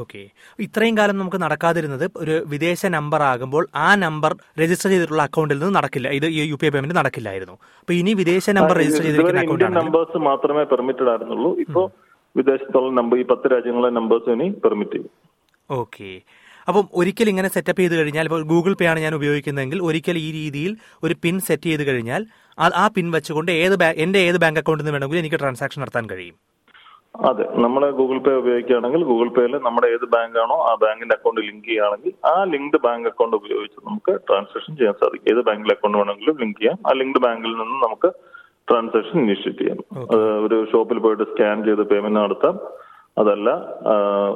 ഓക്കെ 0.00 0.20
ഇത്രയും 0.64 0.94
കാലം 0.98 1.16
നമുക്ക് 1.20 1.38
നടക്കാതിരുന്നത് 1.44 2.04
ഒരു 2.22 2.34
വിദേശ 2.52 2.86
നമ്പർ 2.96 3.20
ആകുമ്പോൾ 3.32 3.64
ആ 3.86 3.88
നമ്പർ 4.04 4.32
രജിസ്റ്റർ 4.60 4.90
ചെയ്തിട്ടുള്ള 4.92 5.24
അക്കൗണ്ടിൽ 5.28 5.60
നിന്ന് 5.60 5.76
നടക്കില്ല. 5.78 6.08
ഇത് 6.18 6.26
യു 6.50 6.56
പി 6.60 6.66
ഐ 6.68 6.70
പേയ്മെന്റ് 6.74 6.98
നടക്കില്ലായിരുന്നു. 7.00 7.56
അപ്പൊ 7.82 7.92
ഇനി 8.00 8.14
വിദേശ 8.22 8.50
നമ്പർ 8.58 8.76
രജിസ്റ്റർ 8.82 9.04
ചെയ്തിരിക്കുന്ന 9.06 9.44
അക്കൗണ്ട് 9.44 9.78
നമ്പേഴ്സ് 9.80 10.20
മാത്രമേ 10.30 10.64
പെർമിറ്റഡ് 10.72 11.10
ആയിരുന്നുള്ളൂ. 11.12 11.52
ഇപ്പോ 11.64 11.84
വിദേശത്തുള്ള 12.40 12.90
നമ്പർ 13.00 13.18
ഈ 13.22 13.26
പത്ത് 13.32 13.52
രാജ്യങ്ങളിലെ 13.54 13.90
നമ്പേഴ്സ് 13.98 14.34
ഇനി 14.36 14.48
പെർമിറ്റ് 14.64 14.96
ചെയ്യും. 14.96 15.12
ഓക്കെ 15.70 16.10
അപ്പം 16.68 16.88
ഒരിക്കൽ 16.94 17.28
ഇങ്ങനെ 17.28 17.48
സെറ്റപ്പ് 17.48 17.80
ചെയ്ത് 17.80 17.96
കഴിഞ്ഞാൽ 17.96 18.24
ഇപ്പോൾ 18.24 18.42
ഗൂഗിൾ 18.42 18.74
പേ 18.74 18.86
ആണ് 18.86 19.00
ഞാൻ 19.00 19.14
ഉപയോഗിക്കുന്നതെങ്കിൽ 19.14 19.82
ഒരിക്കൽ 19.82 20.18
ഈ 20.18 20.32
രീതിയിൽ 20.32 20.76
ഒരു 21.02 21.14
പിൻ 21.22 21.40
സെറ്റ് 21.40 21.62
ചെയ്ത് 21.62 21.86
കഴിഞ്ഞാൽ 21.86 22.26
ആ- 22.58 22.88
പിൻ 22.88 23.10
വെച്ചുകൊണ്ട് 23.10 23.52
ഏത് 23.52 23.84
എന്റെ 23.96 24.18
ഏത് 24.18 24.40
ബാങ്ക് 24.40 24.60
അക്കൗണ്ടിൽ 24.60 24.84
നിന്ന് 24.84 24.92
വേണമെങ്കിലും 24.92 25.20
എനിക്ക് 25.20 25.38
ട്രാൻസാക്ഷൻ 25.40 25.80
നടത്താൻ 25.82 26.10
കഴിയും. 26.10 26.34
അതെ 27.16 27.44
നമ്മൾ 27.62 27.90
ഗൂഗിൾ 27.90 28.18
പേ 28.18 28.32
ഉപയോഗിക്കുകയാണെങ്കിൽ 28.32 29.04
ഗൂഗിൾ 29.04 29.28
പേയിൽ 29.28 29.56
നമ്മുടെ 29.56 29.86
ഏത് 29.86 30.06
ബാങ്ക് 30.08 30.38
ആണോ 30.38 30.54
ആ 30.54 30.74
ബാങ്കിന്റെ 30.74 31.14
അക്കൗണ്ട് 31.14 31.40
ലിങ്ക് 31.40 31.64
ചെയ്യുകയാണെങ്കിൽ 31.64 32.26
ആ 32.26 32.44
ലിങ്ക്ഡ് 32.44 32.78
ബാങ്ക് 32.80 33.08
അക്കൗണ്ട് 33.08 33.36
ഉപയോഗിച്ച് 33.36 33.88
നമുക്ക് 33.88 34.20
ട്രാൻസാക്ഷൻ 34.28 34.76
ചെയ്യാൻ 34.76 34.94
സാധിക്കും. 34.94 35.36
ഏത് 35.36 35.44
ബാങ്കിലെ 35.44 35.74
അക്കൗണ്ട് 35.74 35.98
വേണമെങ്കിലും 35.98 36.36
ലിങ്ക് 36.38 36.56
ചെയ്യാം. 36.56 36.78
ആ 36.86 36.92
ലിങ്ക്ഡ് 36.92 37.20
ബാങ്കിൽ 37.20 37.48
നിന്ന് 37.48 37.86
നമുക്ക് 37.86 38.10
ട്രാൻസാക്ഷൻ 38.70 39.20
ഇനിഷ്യേറ്റ് 39.20 39.58
ചെയ്യാം. 39.58 39.78
ഒരു 40.46 40.66
ഷോപ്പിൽ 40.72 40.98
പോയിട്ട് 40.98 41.22
സ്കാൻ 41.22 41.64
ചെയ്ത് 41.64 41.82
പേയ്മെന്റ് 41.82 42.20
നടത്താം. 42.20 42.85
അതല്ല 43.16 43.48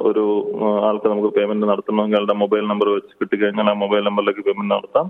ഒരു 0.09 0.23
ആൾക്ക് 0.87 1.07
നമുക്ക് 1.11 1.31
പേയ്മെന്റ് 1.35 1.71
നടത്തണമെങ്കിൽ 1.71 2.17
അയാളുടെ 2.17 2.37
മൊബൈൽ 2.43 2.63
നമ്പർ 2.71 2.89
വെച്ച് 2.95 3.13
കിട്ടിക്കഴിഞ്ഞാൽ 3.19 3.69
ആ 3.73 3.75
മൊബൈൽ 3.83 4.03
നമ്പറിലേക്ക് 4.09 4.43
പേയ്മെന്റ് 4.47 4.75
നടത്താം. 4.75 5.07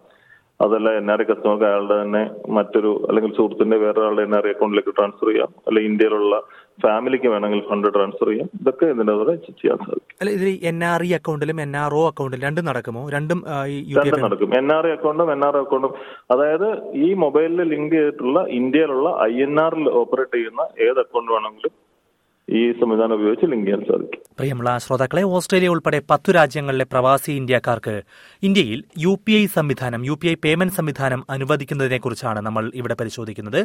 അതല്ല 0.59 0.89
എൻ 0.97 1.07
ആർ 1.11 1.19
ഐ 1.21 1.25
കസ്റ്റമർക്ക് 1.27 1.65
അയാളുടെ 1.67 1.95
തന്നെ 2.01 2.23
മറ്റൊരു 2.57 2.89
അല്ലെങ്കിൽ 3.09 3.31
സുഹൃത്തിന്റെ 3.37 3.77
വേറൊരാളുടെ 3.83 4.23
എൻ 4.27 4.33
ആർ 4.37 4.45
ഐ 4.47 4.51
അക്കൗണ്ടിലേക്ക് 4.55 4.91
ട്രാൻസ്ഫർ 4.97 5.27
ചെയ്യാം. 5.29 5.51
അല്ലെങ്കിൽ 5.67 5.89
ഇന്ത്യയിലുള്ള 5.91 6.35
ഫാമിലിക്ക് 6.83 7.29
വേണമെങ്കിൽ 7.33 7.61
ഫണ്ട് 7.69 7.87
ട്രാൻസ്ഫർ 7.95 8.27
ചെയ്യാം. 8.31 8.49
ഇതൊക്കെ 8.59 8.85
ഇതിന്റെ 8.93 9.13
കൂടെ 9.19 9.33
ചെയ്യാൻ 9.61 9.77
സാധിക്കും. 9.85 10.13
അല്ല 10.21 10.31
ഇതിൽ 10.37 10.51
എൻ 10.71 10.79
ആർ 10.91 11.03
ഇ 11.07 11.09
അക്കൗണ്ടിലും 11.19 11.57
എൻ 11.65 11.73
ആർ 11.83 11.93
ഒ 11.99 12.01
അക്കൗണ്ടിലും 12.11 12.45
രണ്ടും 12.47 12.65
നടക്കുമോ? 12.69 13.03
രണ്ടും 13.15 13.39
ഐ 13.55 13.73
രണ്ടും 13.99 14.23
നടക്കും. 14.27 14.53
എൻ 14.59 14.69
ആർ 14.77 14.85
ഐ 14.89 14.93
അക്കൗണ്ടും 14.97 15.31
എൻ 15.35 15.43
ആർ 15.47 15.57
ഒ 15.59 15.63
അക്കൗണ്ടും 15.65 15.93
അതായത് 16.35 16.67
ഈ 17.05 17.09
മൊബൈലിൽ 17.23 17.61
ലിങ്ക് 17.73 17.95
ചെയ്തിട്ടുള്ള 17.97 18.41
ഇന്ത്യയിലുള്ള 18.59 19.09
ഐ 19.29 19.33
എൻ 19.47 19.55
ആറിൽ 19.65 19.87
ഓപ്പറേറ്റ് 20.01 20.35
ചെയ്യുന്ന 20.37 20.65
ഏത് 20.87 20.99
അക്കൗണ്ട് 21.05 21.31
വേണമെങ്കിലും 21.37 21.73
ഈ 22.59 22.61
സംവിധാനം 22.79 23.13
ഉപയോഗിച്ച് 23.17 23.45
ലിങ്ക് 23.51 23.65
ചെയ്യാൻ 23.65 23.81
സാധിക്കും. 23.89 24.19
പ്രിയമുള്ള 24.39 24.69
ശ്രോതാക്കളെ 24.77 25.21
ഓസ്ട്രേലിയ 25.35 25.69
ഉൾപ്പെടെ 25.73 25.99
പത്തു 26.09 26.31
രാജ്യങ്ങളിലെ 26.31 26.85
പ്രവാസി 26.91 27.31
ഇന്ത്യക്കാർക്ക് 27.31 27.93
ഇന്ത്യയിൽ 28.43 28.79
യു 29.05 29.13
പി 29.25 29.33
ഐ 29.41 29.43
സംവിധാനം 29.55 30.01
യു 30.05 30.15
പി 30.21 30.27
ഐ 30.27 30.33
പേയ്മെന്റ് 30.43 30.75
സംവിധാനം 30.79 31.21
അനുവദിക്കുന്നതിനെക്കുറിച്ചാണ് 31.35 32.39
നമ്മൾ 32.47 32.71
ഇവിടെ 32.79 32.95
പരിശോധിക്കുന്നത്. 33.01 33.61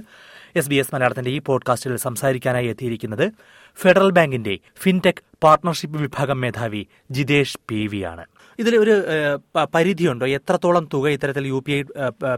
എസ് 0.61 0.71
ബി 0.71 0.75
എസ് 0.75 0.93
മലയാളത്തിന്റെ 0.95 1.31
ഈ 1.31 1.39
പോഡ്കാസ്റ്റിൽ 1.49 1.97
സംസാരിക്കാനായി 2.07 2.67
എത്തിയിരിക്കുന്നത് 2.67 3.27
ഫെഡറൽ 3.79 4.11
ബാങ്കിന്റെ 4.19 4.55
ഫിൻടെക് 4.83 5.23
പാർട്ണർഷിപ്പ് 5.45 5.99
വിഭാഗം 6.05 6.41
മേധാവി 6.41 6.83
ജിതേഷ് 7.11 7.59
പി 7.71 7.81
വി 7.95 8.03
ആണ് 8.13 8.27
ഇതിൽ 8.59 8.77
ഒരു 8.77 8.95
പരിധിയുണ്ടോ? 9.75 10.27
എത്രത്തോളം 10.39 10.85
തുക 10.95 11.09
ഇത്തരത്തിൽ 11.17 11.47
യു 11.47 11.59
പി 11.67 11.73
ഐ 11.73 11.83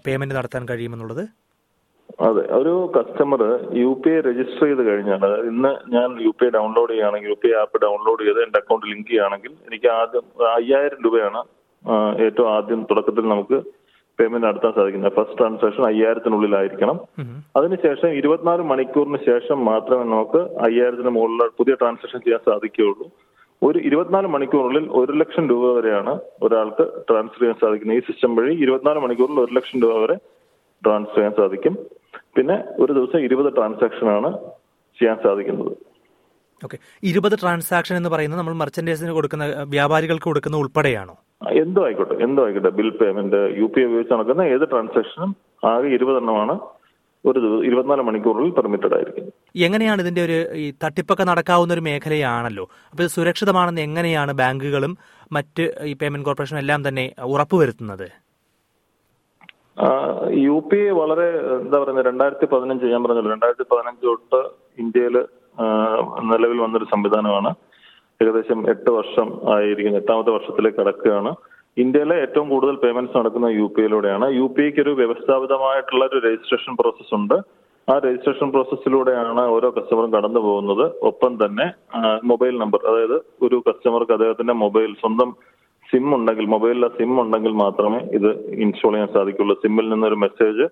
പേയ്മെന്റ് 0.06 0.34
നടത്താൻ 0.34 0.62
കഴിയുമെന്നുള്ളത്? 0.70 1.24
അതെ 2.26 2.42
ഒരു 2.52 2.92
customer 2.96 3.40
U 3.72 4.00
P 4.04 4.10
I 4.10 4.20
register 4.20 4.66
ചെയ്ത് 4.66 4.82
കഴിഞ്ഞാൽ 4.86 5.24
അതായത് 5.24 5.46
ഇന്ന് 5.46 5.92
ഞാൻ 5.92 6.16
യു 6.20 6.32
പി 6.38 6.46
ഐ 6.46 6.48
ഡൗൺലോഡ് 6.48 6.90
ചെയ്യുകയാണെങ്കിൽ 6.90 7.28
U 7.28 7.36
P 7.42 7.48
I 7.48 7.60
app 7.60 7.80
download 7.82 8.24
ചെയ്ത് 8.24 8.40
എന്റെ 8.42 8.58
അക്കൗണ്ട് 8.58 8.86
ലിങ്ക് 8.86 9.08
ചെയ്യുകയാണെങ്കിൽ 9.08 9.52
എനിക്ക് 9.68 9.88
ആദ്യം 9.88 10.26
അയ്യായിരം 10.54 11.00
രൂപയാണ് 11.04 11.42
ഏറ്റവും 12.26 12.48
ആദ്യം 12.52 12.82
തുടക്കത്തിൽ 12.82 13.28
നമുക്ക് 13.28 13.58
പേയ്മെന്റ് 14.18 14.46
നടത്താൻ 14.46 14.72
സാധിക്കുന്നത്. 14.72 15.12
ഫസ്റ്റ് 15.12 15.38
ട്രാൻസാക്ഷൻ 15.38 15.86
അയ്യായിരത്തിനുള്ളിലായിരിക്കണം. 15.86 16.96
അതിനുശേഷം 17.56 18.08
ഇരുപത്തിനാല് 18.08 18.62
മണിക്കൂറിന് 18.62 19.18
ശേഷം 19.26 19.64
മാത്രമേ 19.64 20.04
നമുക്ക് 20.04 20.40
അയ്യായിരത്തിന് 20.66 21.08
മുകളിലുള്ള 21.08 21.44
പുതിയ 21.58 21.74
ട്രാൻസാക്ഷൻ 21.74 22.20
ചെയ്യാൻ 22.20 22.40
സാധിക്കുകയുള്ളൂ. 22.48 23.06
ഒരു 23.62 23.78
ഇരുപത്തിനാല് 23.78 24.26
മണിക്കൂറിനുള്ളിൽ 24.26 24.88
ഒരു 25.00 25.12
ലക്ഷം 25.12 25.48
രൂപ 25.48 25.70
വരെയാണ് 25.76 26.20
ഒരാൾക്ക് 26.42 26.84
ട്രാൻസ്ഫർ 27.10 27.40
ചെയ്യാൻ 27.40 27.56
സാധിക്കുന്നത്. 27.62 27.98
ഈ 27.98 28.00
സിസ്റ്റം 28.00 28.36
വഴി 28.36 28.54
ഇരുപത്തിനാല് 28.64 28.98
മണിക്കൂറിൽ 28.98 29.40
ഒരു 29.40 29.54
ലക്ഷം 29.58 29.80
രൂപ 29.84 29.94
വരെ 30.02 30.16
ട്രാൻസ്ഫർ 30.82 31.14
ചെയ്യാൻ 31.14 31.32
സാധിക്കും. 31.38 31.76
പിന്നെ 32.38 32.56
ഒരു 32.84 32.92
ദിവസം 32.98 33.20
ഇരുപത് 33.28 33.50
ട്രാൻസാക്ഷൻ 33.58 34.08
ആണ് 34.16 34.30
ചെയ്യാൻ 34.98 35.16
സാധിക്കുന്നത്. 35.26 35.72
ഓക്കെ. 36.62 36.76
ഇരുപത് 37.10 37.34
ട്രാൻസാക്ഷൻ 37.42 37.94
എന്ന് 38.00 38.10
പറയുന്നത് 38.12 38.40
നമ്മൾ 38.40 38.54
മർച്ചന്റൈസിന് 38.60 39.12
കൊടുക്കുന്ന 39.16 39.44
വ്യാപാരികൾക്ക് 39.74 40.26
കൊടുക്കുന്ന 40.30 40.56
ഉൾപ്പെടെയാണോ? 40.62 41.14
എന്തോ 41.64 41.80
ആയിക്കോട്ടെ 41.86 42.16
എന്തോ 42.26 42.40
ആയിക്കോട്ടെ. 42.46 42.72
Bill 42.78 42.90
payment 43.00 43.40
U 43.60 43.66
P 43.74 43.80
I 43.82 43.86
ഉപയോഗിച്ച് 43.90 44.14
നടക്കുന്ന 44.14 44.42
ഏത് 44.54 44.64
ട്രാൻസാക്ഷനും 44.72 45.30
ആകെ 45.72 45.88
ഇരുപതെണ്ണമാണ് 45.96 46.54
ഒരു 47.24 47.38
ഇരുപത്തിനാല് 47.68 48.02
മണിക്കൂറിൽ 48.08 48.50
പെർമിറ്റഡ് 48.56 48.94
ആയിരിക്കും 48.96 49.26
എങ്ങനെയാണ് 49.66 50.00
ഇതിന്റെ 50.04 50.22
ഒരു 50.26 50.38
ഈ 50.62 50.66
തട്ടിപ്പൊക്കെ 50.82 51.24
നടക്കാവുന്ന 51.30 51.72
ഒരു 51.76 51.84
മേഖലയാണല്ലോ? 51.88 52.64
അപ്പോൾ 52.90 53.02
ഇത് 53.06 53.12
സുരക്ഷിതമാണെന്ന് 53.16 53.82
എങ്ങനെയാണ് 53.88 54.32
ബാങ്കുകളും 54.40 54.92
മറ്റ് 55.36 55.64
ഈ 55.90 55.94
പേയ്മെന്റ് 56.02 56.26
കോർപ്പറേഷനും 56.28 56.62
എല്ലാം 56.64 56.88
തന്നെ 56.88 57.04
ഉറപ്പുവരുത്തുന്നത്? 57.34 58.08
യു 60.44 60.56
പി 60.68 60.78
എ 60.88 60.92
വളരെ 61.00 61.26
എന്താ 61.62 61.76
പറയുന്നത് 61.80 62.06
രണ്ടായിരത്തി 62.10 62.46
പതിനഞ്ച് 62.52 62.86
ഞാൻ 62.92 63.02
പറഞ്ഞല്ലോ 63.04 63.32
രണ്ടായിരത്തി 63.34 63.66
പതിനഞ്ച് 63.72 64.02
തൊട്ട് 64.06 64.40
ഇന്ത്യയിൽ 64.82 65.16
നിലവിൽ 66.30 66.58
വന്നൊരു 66.64 66.86
സംവിധാനമാണ്. 66.92 67.50
ഏകദേശം 68.22 68.60
എട്ട് 68.72 68.90
വർഷം 68.96 69.28
ആയിരിക്കുന്നു 69.54 70.00
എട്ടാമത്തെ 70.00 70.32
വർഷത്തിലേക്ക് 70.36 70.78
കടക്കുകയാണ്. 70.80 71.30
ഇന്ത്യയിലെ 71.76 72.16
ഏറ്റവും 72.24 72.46
കൂടുതൽ 72.52 72.76
പേയ്മെന്റ്സ് 72.82 73.16
നടക്കുന്ന 73.18 73.48
യു 73.58 73.66
പി 73.74 73.80
ഐയിലൂടെയാണ് 73.82 74.26
യു 74.38 74.46
പി 74.54 74.62
ഐക്ക് 74.66 74.80
ഒരു 74.84 74.92
വ്യവസ്ഥാപിതമായിട്ടുള്ള 75.00 76.04
ഒരു 76.10 76.20
രജിസ്ട്രേഷൻ 76.26 76.72
പ്രോസസ് 76.80 77.14
ഉണ്ട്. 77.18 77.36
ആ 77.88 77.94
രജിസ്ട്രേഷൻ 78.06 78.48
പ്രോസസ്സിലൂടെയാണ് 78.54 79.42
ഓരോ 79.56 79.68
കസ്റ്റമറും 79.76 80.10
കടന്നു 80.16 80.40
പോകുന്നത്. 80.46 80.84
ഒപ്പം 81.10 81.32
തന്നെ 81.44 81.66
മൊബൈൽ 82.30 82.54
നമ്പർ 82.62 82.80
അതായത് 82.90 83.16
ഒരു 83.46 83.58
കസ്റ്റമർക്ക് 83.68 84.14
അദ്ദേഹത്തിന്റെ 84.16 84.56
മൊബൈൽ 84.64 84.90
സ്വന്തം 85.04 85.30
സിം 85.88 86.06
ഉണ്ടെങ്കിൽ 86.16 86.46
മൊബൈലിലെ 86.54 86.88
സിം 86.98 87.12
ഉണ്ടെങ്കിൽ 87.22 87.52
മാത്രമേ 87.64 88.00
ഇത് 88.18 88.30
ഇൻസ്റ്റാൾ 88.64 88.92
ചെയ്യാൻ 88.94 89.10
സാധിക്കുള്ളൂ. 89.16 89.54
സിമ്മിൽ 89.62 89.86
നിന്നൊരു 89.92 90.18
മെസ്സേജ് 90.24 90.66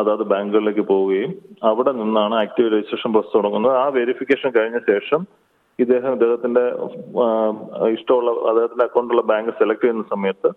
അതായത് 0.00 0.24
ബാങ്കുകളിലേക്ക് 0.32 0.84
പോവുകയും 0.92 1.30
അവിടെ 1.68 1.92
നിന്നാണ് 2.00 2.34
ആക്റ്റീവ് 2.44 2.72
രജിസ്ട്രേഷൻ 2.72 3.10
പ്രോസസ് 3.14 3.36
തുടങ്ങുന്നത്. 3.36 3.76
ആ 3.82 3.84
വെരിഫിക്കേഷൻ 3.98 4.50
കഴിഞ്ഞ 4.56 4.78
ശേഷം 4.90 5.20
ഇദ്ദേഹം 5.78 6.10
ഇദ്ദേഹത്തിന്റെ 6.16 6.64
ഇഷ്ടമുള്ള 7.96 8.30
അദ്ദേഹത്തിന്റെ 8.50 8.84
അക്കൗണ്ടുള്ള 8.88 9.22
ബാങ്ക് 9.30 9.52
സെലക്ട് 9.60 9.84
ചെയ്യുന്ന 9.84 10.04
സമയത്ത് 10.14 10.50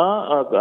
ആ 0.00 0.04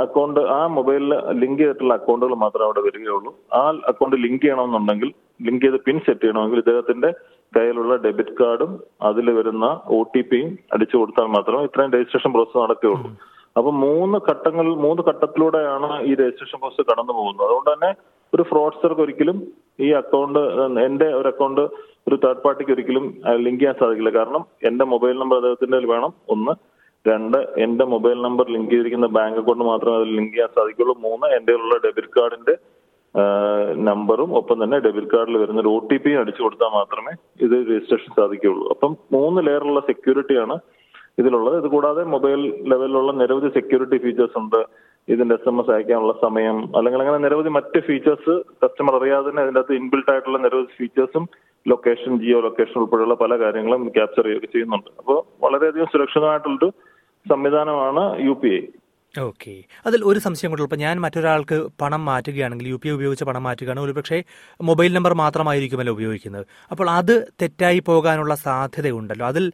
അക്കൗണ്ട് 0.03 0.39
ആ 0.55 0.61
മൊബൈലിൽ 0.77 1.11
ലിങ്ക് 1.41 1.59
ചെയ്തിട്ടുള്ള 1.61 1.93
അക്കൗണ്ടുകൾ 1.99 2.33
മാത്രമേ 2.43 2.65
അവിടെ 2.67 2.81
വരികയുള്ളൂ. 2.87 3.31
ആ 3.59 3.61
അക്കൗണ്ട് 3.91 4.15
ലിങ്ക് 4.23 4.41
ചെയ്യണമെന്നുണ്ടെങ്കിൽ 4.45 5.09
ലിങ്ക് 5.47 5.65
ചെയ്ത് 5.65 5.77
പിൻ 5.85 5.97
സെറ്റ് 6.05 6.23
ചെയ്യണമെങ്കിൽ 6.23 6.61
ഇദ്ദേഹത്തിന്റെ 6.63 7.09
കയ്യിലുള്ള 7.53 7.93
ഡെബിറ്റ് 8.05 8.35
കാർഡും 8.39 8.71
അതിൽ 9.09 9.27
വരുന്ന 9.37 9.65
ഒ 9.97 9.99
ടി 10.13 10.21
പിയും 10.31 10.49
അടിച്ചു 10.75 10.95
കൊടുത്താൽ 10.97 11.29
മാത്രമേ 11.35 11.67
ഇത്രയും 11.69 11.93
രജിസ്ട്രേഷൻ 11.95 12.31
പ്രോസസ്സ് 12.35 12.63
നടക്കുകയുള്ളൂ. 12.63 13.11
അപ്പൊ 13.59 13.71
മൂന്ന് 13.83 14.17
ഘട്ടങ്ങൾ 14.31 14.67
മൂന്ന് 14.85 15.01
ഘട്ടത്തിലൂടെയാണ് 15.09 15.89
ഈ 16.09 16.11
രജിസ്ട്രേഷൻ 16.21 16.59
പ്രോസസ്സ് 16.63 16.85
കടന്നു 16.91 17.13
പോകുന്നത്. 17.19 17.45
അതുകൊണ്ട് 17.47 17.69
തന്നെ 17.73 17.91
ഒരു 18.33 18.43
ഫ്രോഡ്സ്റ്റർക്ക് 18.51 19.03
ഒരിക്കലും 19.05 19.37
ഈ 19.85 19.87
അക്കൗണ്ട് 20.01 20.39
എന്റെ 20.87 21.07
ഒരു 21.19 21.27
അക്കൗണ്ട് 21.33 21.63
ഒരു 22.07 22.15
തേർഡ് 22.25 22.43
പാർട്ടിക്ക് 22.45 22.73
ഒരിക്കലും 22.75 23.05
ലിങ്ക് 23.45 23.59
ചെയ്യാൻ 23.61 23.75
സാധിക്കില്ല. 23.81 24.11
കാരണം 24.19 24.43
എന്റെ 24.69 24.85
മൊബൈൽ 24.93 25.15
നമ്പർ 25.23 25.37
അദ്ദേഹത്തിന്റെ 25.41 25.79
വേണം. 25.93 26.13
ഒന്ന് 26.35 26.53
രണ്ട് 27.09 27.37
എന്റെ 27.65 27.85
മൊബൈൽ 27.93 28.17
നമ്പർ 28.25 28.45
ലിങ്ക് 28.55 28.71
ചെയ്തിരിക്കുന്ന 28.71 29.07
ബാങ്ക് 29.17 29.39
അക്കൗണ്ട് 29.41 29.63
മാത്രമേ 29.69 29.95
അതിൽ 29.99 30.09
ലിങ്ക് 30.17 30.33
ചെയ്യാൻ 30.33 30.51
സാധിക്കുള്ളൂ. 30.57 30.93
മൂന്ന് 31.05 31.27
എന്റെ 31.37 31.53
ഉള്ള 31.61 31.75
ഡെബിറ്റ് 31.85 32.13
കാർഡിന്റെ 32.17 32.55
നമ്പറും 33.87 34.29
ഒപ്പം 34.39 34.57
തന്നെ 34.63 34.77
ഡെബിറ്റ് 34.83 35.09
കാർഡിൽ 35.13 35.37
വരുന്ന 35.41 35.61
ഒരു 35.63 35.71
ഒ 35.75 35.79
ടി 35.87 35.97
പിയും 36.03 36.19
അടിച്ചു 36.19 36.41
കൊടുത്താൽ 36.43 36.69
മാത്രമേ 36.79 37.13
ഇത് 37.45 37.55
രജിസ്ട്രേഷൻ 37.69 38.11
സാധിക്കുകയുള്ളൂ. 38.19 38.65
അപ്പം 38.73 38.91
മൂന്ന് 39.15 39.39
ലെയറുള്ള 39.47 39.79
സെക്യൂരിറ്റിയാണ് 39.89 40.55
ഇതിലുള്ളത്. 41.21 41.55
ഇത് 41.61 41.67
കൂടാതെ 41.73 42.03
മൊബൈൽ 42.13 42.41
ലെവലിലുള്ള 42.71 43.11
നിരവധി 43.21 43.49
സെക്യൂരിറ്റി 43.57 43.97
ഫീച്ചേഴ്സ് 44.03 44.37
ഉണ്ട്. 44.41 44.61
ഇതിന്റെ 45.07 45.35
എസ് 45.39 45.49
എം 45.51 45.57
എസ് 45.61 45.71
അയക്കാനുള്ള 45.75 46.13
സമയം 46.25 46.57
അല്ലെങ്കിൽ 46.77 47.01
അങ്ങനെ 47.03 47.19
നിരവധി 47.25 47.51
മറ്റ് 47.57 47.79
ഫീച്ചേഴ്സ് 47.87 48.33
കസ്റ്റമർ 48.63 48.95
അറിയാതെ 48.99 49.27
തന്നെ 49.29 49.41
അതിന്റെ 49.45 49.61
അകത്ത് 49.61 49.77
ഇൻബിൽട്ട് 49.81 50.09
ആയിട്ടുള്ള 50.13 50.39
നിരവധി 50.45 50.73
ഫീച്ചേഴ്സും 50.79 51.25
ലൊക്കേഷൻ 51.65 52.13
ജിയോ 52.21 52.39
ലൊക്കേഷൻ 52.45 52.77
ഉൾപ്പെടെയുള്ള 52.81 53.15
പല 53.23 53.33
കാര്യങ്ങളും 53.43 53.81
ക്യാപ്ചർ 53.97 54.27
ചെയ്യുന്നുണ്ട്. 54.53 54.89
അപ്പോൾ 55.01 55.19
വളരെയധികം 55.45 55.91
സുരക്ഷിതമായിട്ടുള്ളൊരു 55.95 56.69
സംവിധാനമാണ് 57.25 58.03
യു 58.27 58.33
പി 58.43 58.51
ഐ. 58.59 58.61
ഓക്കെ. 59.15 59.53
അതിൽ 59.85 60.03
ഒരു 60.03 60.19
സംശയം 60.19 60.49
കൂടെ 60.51 60.63
ഇപ്പം 60.63 60.79
ഞാൻ 60.79 61.01
മറ്റൊരാൾക്ക് 61.01 61.57
പണം 61.81 62.05
മാറ്റുകയാണെങ്കിൽ 62.05 62.67
യു 62.67 62.75
പി 62.75 62.89
ഐ 62.89 62.91
ഉപയോഗിച്ച് 62.91 63.25
പണം 63.25 63.43
മാറ്റുകയാണെങ്കിൽ 63.43 63.89
ഒരുപക്ഷെ 63.89 64.23
മൊബൈൽ 64.69 64.93
നമ്പർ 64.93 65.13
മാത്രമായിരിക്കുമല്ലോ 65.13 65.93
ഉപയോഗിക്കുന്നത്. 65.93 66.45
അപ്പോൾ 66.71 66.89
അത് 66.89 67.15
തെറ്റായി 67.41 67.79
പോകാനുള്ള 67.79 68.35
സാധ്യതയുണ്ടല്ലോ. 68.35 69.25
അതിൽ 69.25 69.45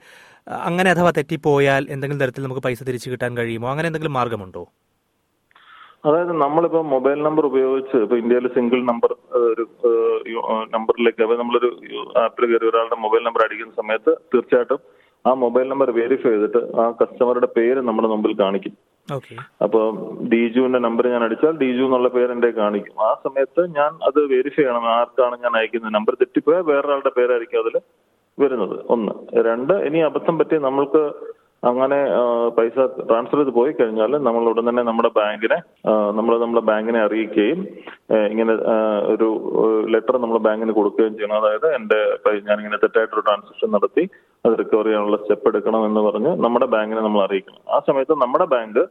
അങ്ങനെ 0.47 0.89
അഥവാ 0.91 1.11
തെറ്റിപ്പോയാൽ 1.17 1.87
എന്തെങ്കിലും 1.89 2.21
തരത്തിൽ 2.21 2.43
നമുക്ക് 2.43 2.61
പൈസ 2.61 2.83
തിരിച്ചു 2.83 3.09
കിട്ടാൻ 3.09 3.37
കഴിയുമോ? 3.37 3.69
അങ്ങനെ 3.71 3.87
എന്തെങ്കിലും 3.87 4.13
മാർഗമുണ്ടോ? 4.13 4.63
അതായത് 6.05 6.31
നമ്മളിപ്പോ 6.31 6.81
മൊബൈൽ 6.81 7.19
നമ്പർ 7.23 7.45
ഉപയോഗിച്ച് 7.45 7.97
ഇപ്പൊ 7.97 8.17
ഇന്ത്യയിൽ 8.17 8.47
സിംഗിൾ 8.47 8.79
നമ്പർ 8.85 9.11
ഒരു 9.51 9.63
നമ്പറിലേക്ക് 10.75 11.21
അപ്പൊ 11.23 11.35
നമ്മളൊരു 11.35 11.69
ആപ്പിൽ 12.17 12.45
കയറി 12.45 12.65
ഒരാളുടെ 12.69 12.95
മൊബൈൽ 12.95 13.23
നമ്പർ 13.23 13.43
അടിക്കുന്ന 13.45 13.73
സമയത്ത് 13.81 14.11
തീർച്ചയായിട്ടും 14.33 14.81
ആ 15.27 15.31
മൊബൈൽ 15.43 15.65
നമ്പർ 15.71 15.89
വെരിഫൈ 15.99 16.31
ചെയ്തിട്ട് 16.33 16.61
ആ 16.81 16.83
കസ്റ്റമറുടെ 16.99 17.49
പേര് 17.57 17.79
നമ്മുടെ 17.87 18.09
മുമ്പിൽ 18.13 18.33
കാണിക്കും. 18.43 18.75
അപ്പൊ 19.65 19.79
ഡിജുവിന്റെ 20.31 20.79
നമ്പർ 20.85 21.05
ഞാൻ 21.13 21.23
അടിച്ചാൽ 21.27 21.55
ഡിജു 21.61 21.83
എന്നുള്ള 21.87 22.09
പേര് 22.17 22.31
എന്റെ 22.35 22.49
കാണിക്കും. 22.59 22.95
ആ 23.07 23.11
സമയത്ത് 23.25 23.61
ഞാൻ 23.77 23.91
അത് 24.07 24.19
വെരിഫൈ 24.33 24.61
ചെയ്യണം. 24.61 24.85
ആർക്കാണ് 24.97 25.35
ഞാൻ 25.45 25.53
അയക്കുന്നത്? 25.59 25.95
നമ്പർ 25.97 26.15
തെറ്റിപ്പോയാൽ 26.21 26.67
വേറൊരാളുടെ 26.71 27.13
പേരായിരിക്കും 27.17 27.61
അതിൽ 27.63 27.77
വരുന്നത്. 28.37 28.77
ഒന്ന്. 28.95 29.13
രണ്ട് 29.49 29.73
ഇനി 29.89 29.99
അബദ്ധം 30.09 30.37
പറ്റി 30.39 30.57
നമ്മൾക്ക് 30.67 31.03
അങ്ങനെ 31.69 31.97
പൈസ 32.57 32.75
ട്രാൻസ്ഫർ 33.07 33.37
ചെയ്ത് 33.39 33.51
പോയി 33.57 33.71
കഴിഞ്ഞാൽ 33.77 34.11
നമ്മൾ 34.25 34.43
ഉടൻ 34.49 34.65
തന്നെ 34.69 34.83
നമ്മുടെ 34.89 35.09
ബാങ്കിനെ 35.15 35.57
നമ്മൾ 36.17 36.33
നമ്മുടെ 36.43 36.61
ബാങ്കിനെ 36.69 36.99
അറിയിക്കുകയും 37.05 37.59
ഇങ്ങനെ 38.31 38.53
ഒരു 39.13 39.27
ലെറ്റർ 39.93 40.15
നമ്മൾ 40.23 40.37
ബാങ്കിന് 40.47 40.73
കൊടുക്കുകയും 40.79 41.15
ചെയ്യണം. 41.17 41.37
അതായത് 41.41 41.67
എന്റെ 41.77 41.99
ഞാൻ 42.49 42.57
ഇങ്ങനെ 42.61 42.79
തെറ്റായിട്ടൊരു 42.83 43.25
ട്രാൻസാക്ഷൻ 43.27 43.71
നടത്തി 43.77 44.03
അത് 44.47 44.55
റിക്കവർ 44.61 44.85
ചെയ്യാനുള്ള 44.89 45.17
സ്റ്റെപ്പ് 45.23 45.47
എടുക്കണം 45.51 45.81
എന്ന് 45.89 46.01
പറഞ്ഞ് 46.07 46.31
നമ്മുടെ 46.45 46.67
ബാങ്കിനെ 46.75 47.01
നമ്മൾ 47.07 47.21
അറിയിക്കണം. 47.27 47.61
ആ 47.75 47.79
സമയത്ത് 47.89 48.15
നമ്മുടെ 48.23 48.47
ബാങ്ക് 48.55 48.83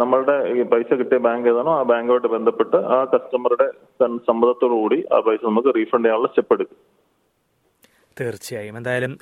നമ്മളുടെ 0.00 0.36
ഈ 0.52 0.62
പൈസ 0.70 0.88
കിട്ടിയ 1.00 1.18
ബാങ്ക് 1.26 1.48
ഏതാണോ 1.50 1.72
ആ 1.78 1.82
ബാങ്കുമായിട്ട് 1.90 2.30
ബന്ധപ്പെട്ട് 2.36 2.78
ആ 2.94 2.96
കസ്റ്റമറുടെ 3.12 3.66
കൂടി 4.76 4.98
ആ 5.14 5.18
പൈസ 5.26 5.40
നമുക്ക് 5.50 5.72
റീഫണ്ട് 5.78 6.04
ചെയ്യാനുള്ള 6.06 6.30
സ്റ്റെപ്പ് 6.32 6.54
എടുക്കും. 6.56 6.78
തീർച്ചയായും. 8.20 8.74
എന്തായാലും 8.80 9.12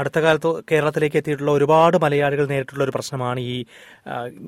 അടുത്ത 0.00 0.18
കാലത്ത് 0.24 0.50
കേരളത്തിലേക്ക് 0.70 1.18
എത്തിയിട്ടുള്ള 1.20 1.52
ഒരുപാട് 1.58 1.96
മലയാളികൾ 2.04 2.44
നേരിട്ടുള്ള 2.52 2.82
ഒരു 2.86 2.94
പ്രശ്നമാണ് 2.96 3.40
ഈ 3.52 3.56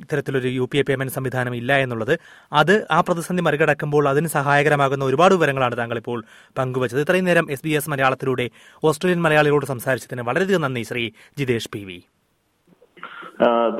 ഇത്തരത്തിലൊരു 0.02 0.50
യു 0.58 0.64
പി 0.72 0.78
ഐ 0.82 0.84
പേയ്മെന്റ് 0.88 1.14
സംവിധാനം 1.16 1.54
ഇല്ല 1.60 1.72
എന്നുള്ളത്. 1.84 2.14
അത് 2.60 2.74
ആ 2.96 3.00
പ്രതിസന്ധി 3.08 3.44
മറികടക്കുമ്പോൾ 3.48 4.06
അതിന് 4.12 4.30
സഹായകരമാകുന്ന 4.38 5.04
ഒരുപാട് 5.10 5.34
വിവരങ്ങളാണ് 5.34 5.76
താങ്കൾ 5.82 6.00
ഇപ്പോൾ 6.02 6.18
പങ്കുവച്ചത്. 6.60 7.02
ഇത്രയും 7.06 7.28
നേരം 7.30 7.46
എസ് 7.56 7.64
ബി 7.66 7.74
എസ് 7.80 7.90
മലയാളത്തിലൂടെ 7.94 8.46
ഓസ്ട്രേലിയൻ 8.90 9.22
മലയാളികളോട് 9.26 9.66
സംസാരിച്ചതിന് 9.72 10.24
വളരെയധികം 10.30 10.64
നന്ദി 10.66 10.84
Shri 10.92 11.04
Jithesh 11.40 11.70
P 11.74 11.84
V. 11.90 11.98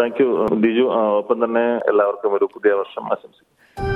Thank 0.00 0.21
you 0.23 0.29
Biju. 0.67 0.85
ഒപ്പം 1.21 1.38
തന്നെ 1.45 1.67
എല്ലാവർക്കും 1.91 2.35
ഒരു 2.38 2.49
പുതിയ 2.55 2.73
വർഷം 2.83 3.05
ആശംസിക്കുന്നു. 3.12 3.92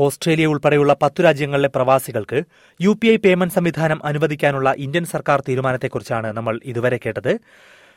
ഓസ്ട്രേലിയ 0.00 0.46
ഉൾപ്പെടെയുള്ള 0.46 0.96
പത്തു 1.02 1.22
രാജ്യങ്ങളിലെ 1.22 1.68
പ്രവാസികൾക്ക് 1.68 2.42
യു 2.80 2.98
പി 3.02 3.08
ഐ 3.08 3.16
പേയ്മെന്റ് 3.16 3.54
സംവിധാനം 3.54 4.06
അനുവദിക്കാനുള്ള 4.06 4.74
ഇന്ത്യൻ 4.76 5.04
സർക്കാർ 5.04 5.42
തീരുമാനത്തെക്കുറിച്ചാണ് 5.48 6.36
നമ്മൾ 6.36 6.60
ഇതുവരെ 6.64 7.00
കേട്ടത്. 7.06 7.38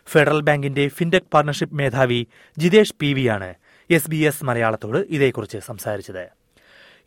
ഫെഡറൽ 0.07 0.41
ബാങ്കിന്റെ 0.41 0.87
ഫിൻടെക് 0.87 1.29
പാർട്ണർഷിപ്പ് 1.33 1.75
മേധാവി 1.75 2.27
ജിതേഷ് 2.57 2.93
പി 2.99 3.13
വിയാണ് 3.13 3.53
എസ് 3.89 4.09
ബി 4.09 4.15
എസ് 4.15 4.45
മലയാളത്തോട് 4.45 4.97
ഇതേക്കുറിച്ച് 4.97 5.57
സംസാരിച്ചത്. 5.57 6.27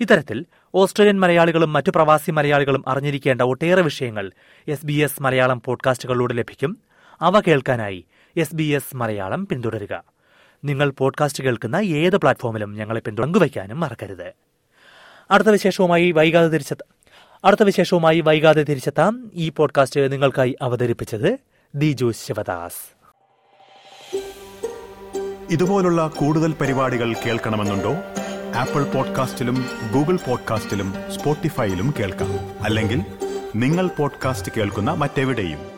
ഇത്തരത്തിൽ 0.01 0.45
ഓസ്ട്രേലിയൻ 0.75 1.21
മലയാളികളും 1.21 1.73
മറ്റു 1.73 1.91
പ്രവാസി 1.91 2.31
മലയാളികളും 2.31 2.85
അറിഞ്ഞിരിക്കേണ്ട 2.87 3.43
ഒട്ടേറെ 3.43 3.83
വിഷയങ്ങൾ 3.83 4.33
എസ് 4.69 4.87
ബി 4.87 4.93
എസ് 4.93 5.23
മലയാളം 5.23 5.63
പോഡ്കാസ്റ്റുകളിലൂടെ 5.65 6.35
ലഭിക്കും. 6.35 6.79
അവ 7.21 7.41
കേൾക്കാനായി 7.41 8.05
എസ് 8.37 8.55
ബി 8.55 8.65
എസ് 8.65 8.97
മലയാളം 8.97 9.47
പിന്തുടരുക. 9.47 10.05
നിങ്ങൾ 10.65 10.91
പോഡ്കാസ്റ്റ് 10.91 11.45
കേൾക്കുന്ന 11.45 11.77
ഏത് 11.77 12.17
പ്ലാറ്റ്ഫോമിലും 12.17 12.73
ഞങ്ങളെ 12.73 13.01
പിന്തുടങ്ങുവയ്ക്കാനും 13.01 13.81
മറക്കരുത്. 13.81 14.46
അടുത്ത 15.31 15.49
വിശേഷവുമായി 15.49 16.11
വൈകാതെ 16.11 16.49
തിരിച്ചെത്താം. 16.49 16.95
അടുത്ത 17.45 17.63
വിശേഷവുമായി 17.63 18.21
വൈകാതെ 18.21 18.63
തിരിച്ചെത്താം 18.63 19.31
ഈ 19.35 19.49
പോഡ്കാസ്റ്റ് 19.49 20.13
നിങ്ങൾക്കായി 20.13 20.57
അവതരിപ്പിച്ചത് 20.63 21.39
ദിജു 21.75 22.13
ശിവദാസ്. 22.27 22.97
ഇതുപോലുള്ള 25.51 26.09
കൂടുതൽ 26.09 26.53
പരിപാടികൾ 26.53 27.13
കേൾക്കണമെന്നുണ്ടോ? 27.13 27.95
ആപ്പിൾ 28.55 28.83
പോഡ്കാസ്റ്റിലും 28.85 29.67
ഗൂഗിൾ 29.95 30.17
പോഡ്കാസ്റ്റിലും 30.17 30.95
സ്പോട്ടിഫൈയിലും 31.15 31.95
കേൾക്കാം. 31.99 32.63
അല്ലെങ്കിൽ 32.65 33.01
നിങ്ങൾ 33.57 33.87
പോഡ്കാസ്റ്റ് 33.87 34.53
കേൾക്കുന്ന 34.57 34.91
മറ്റെവിടെയും. 34.91 35.76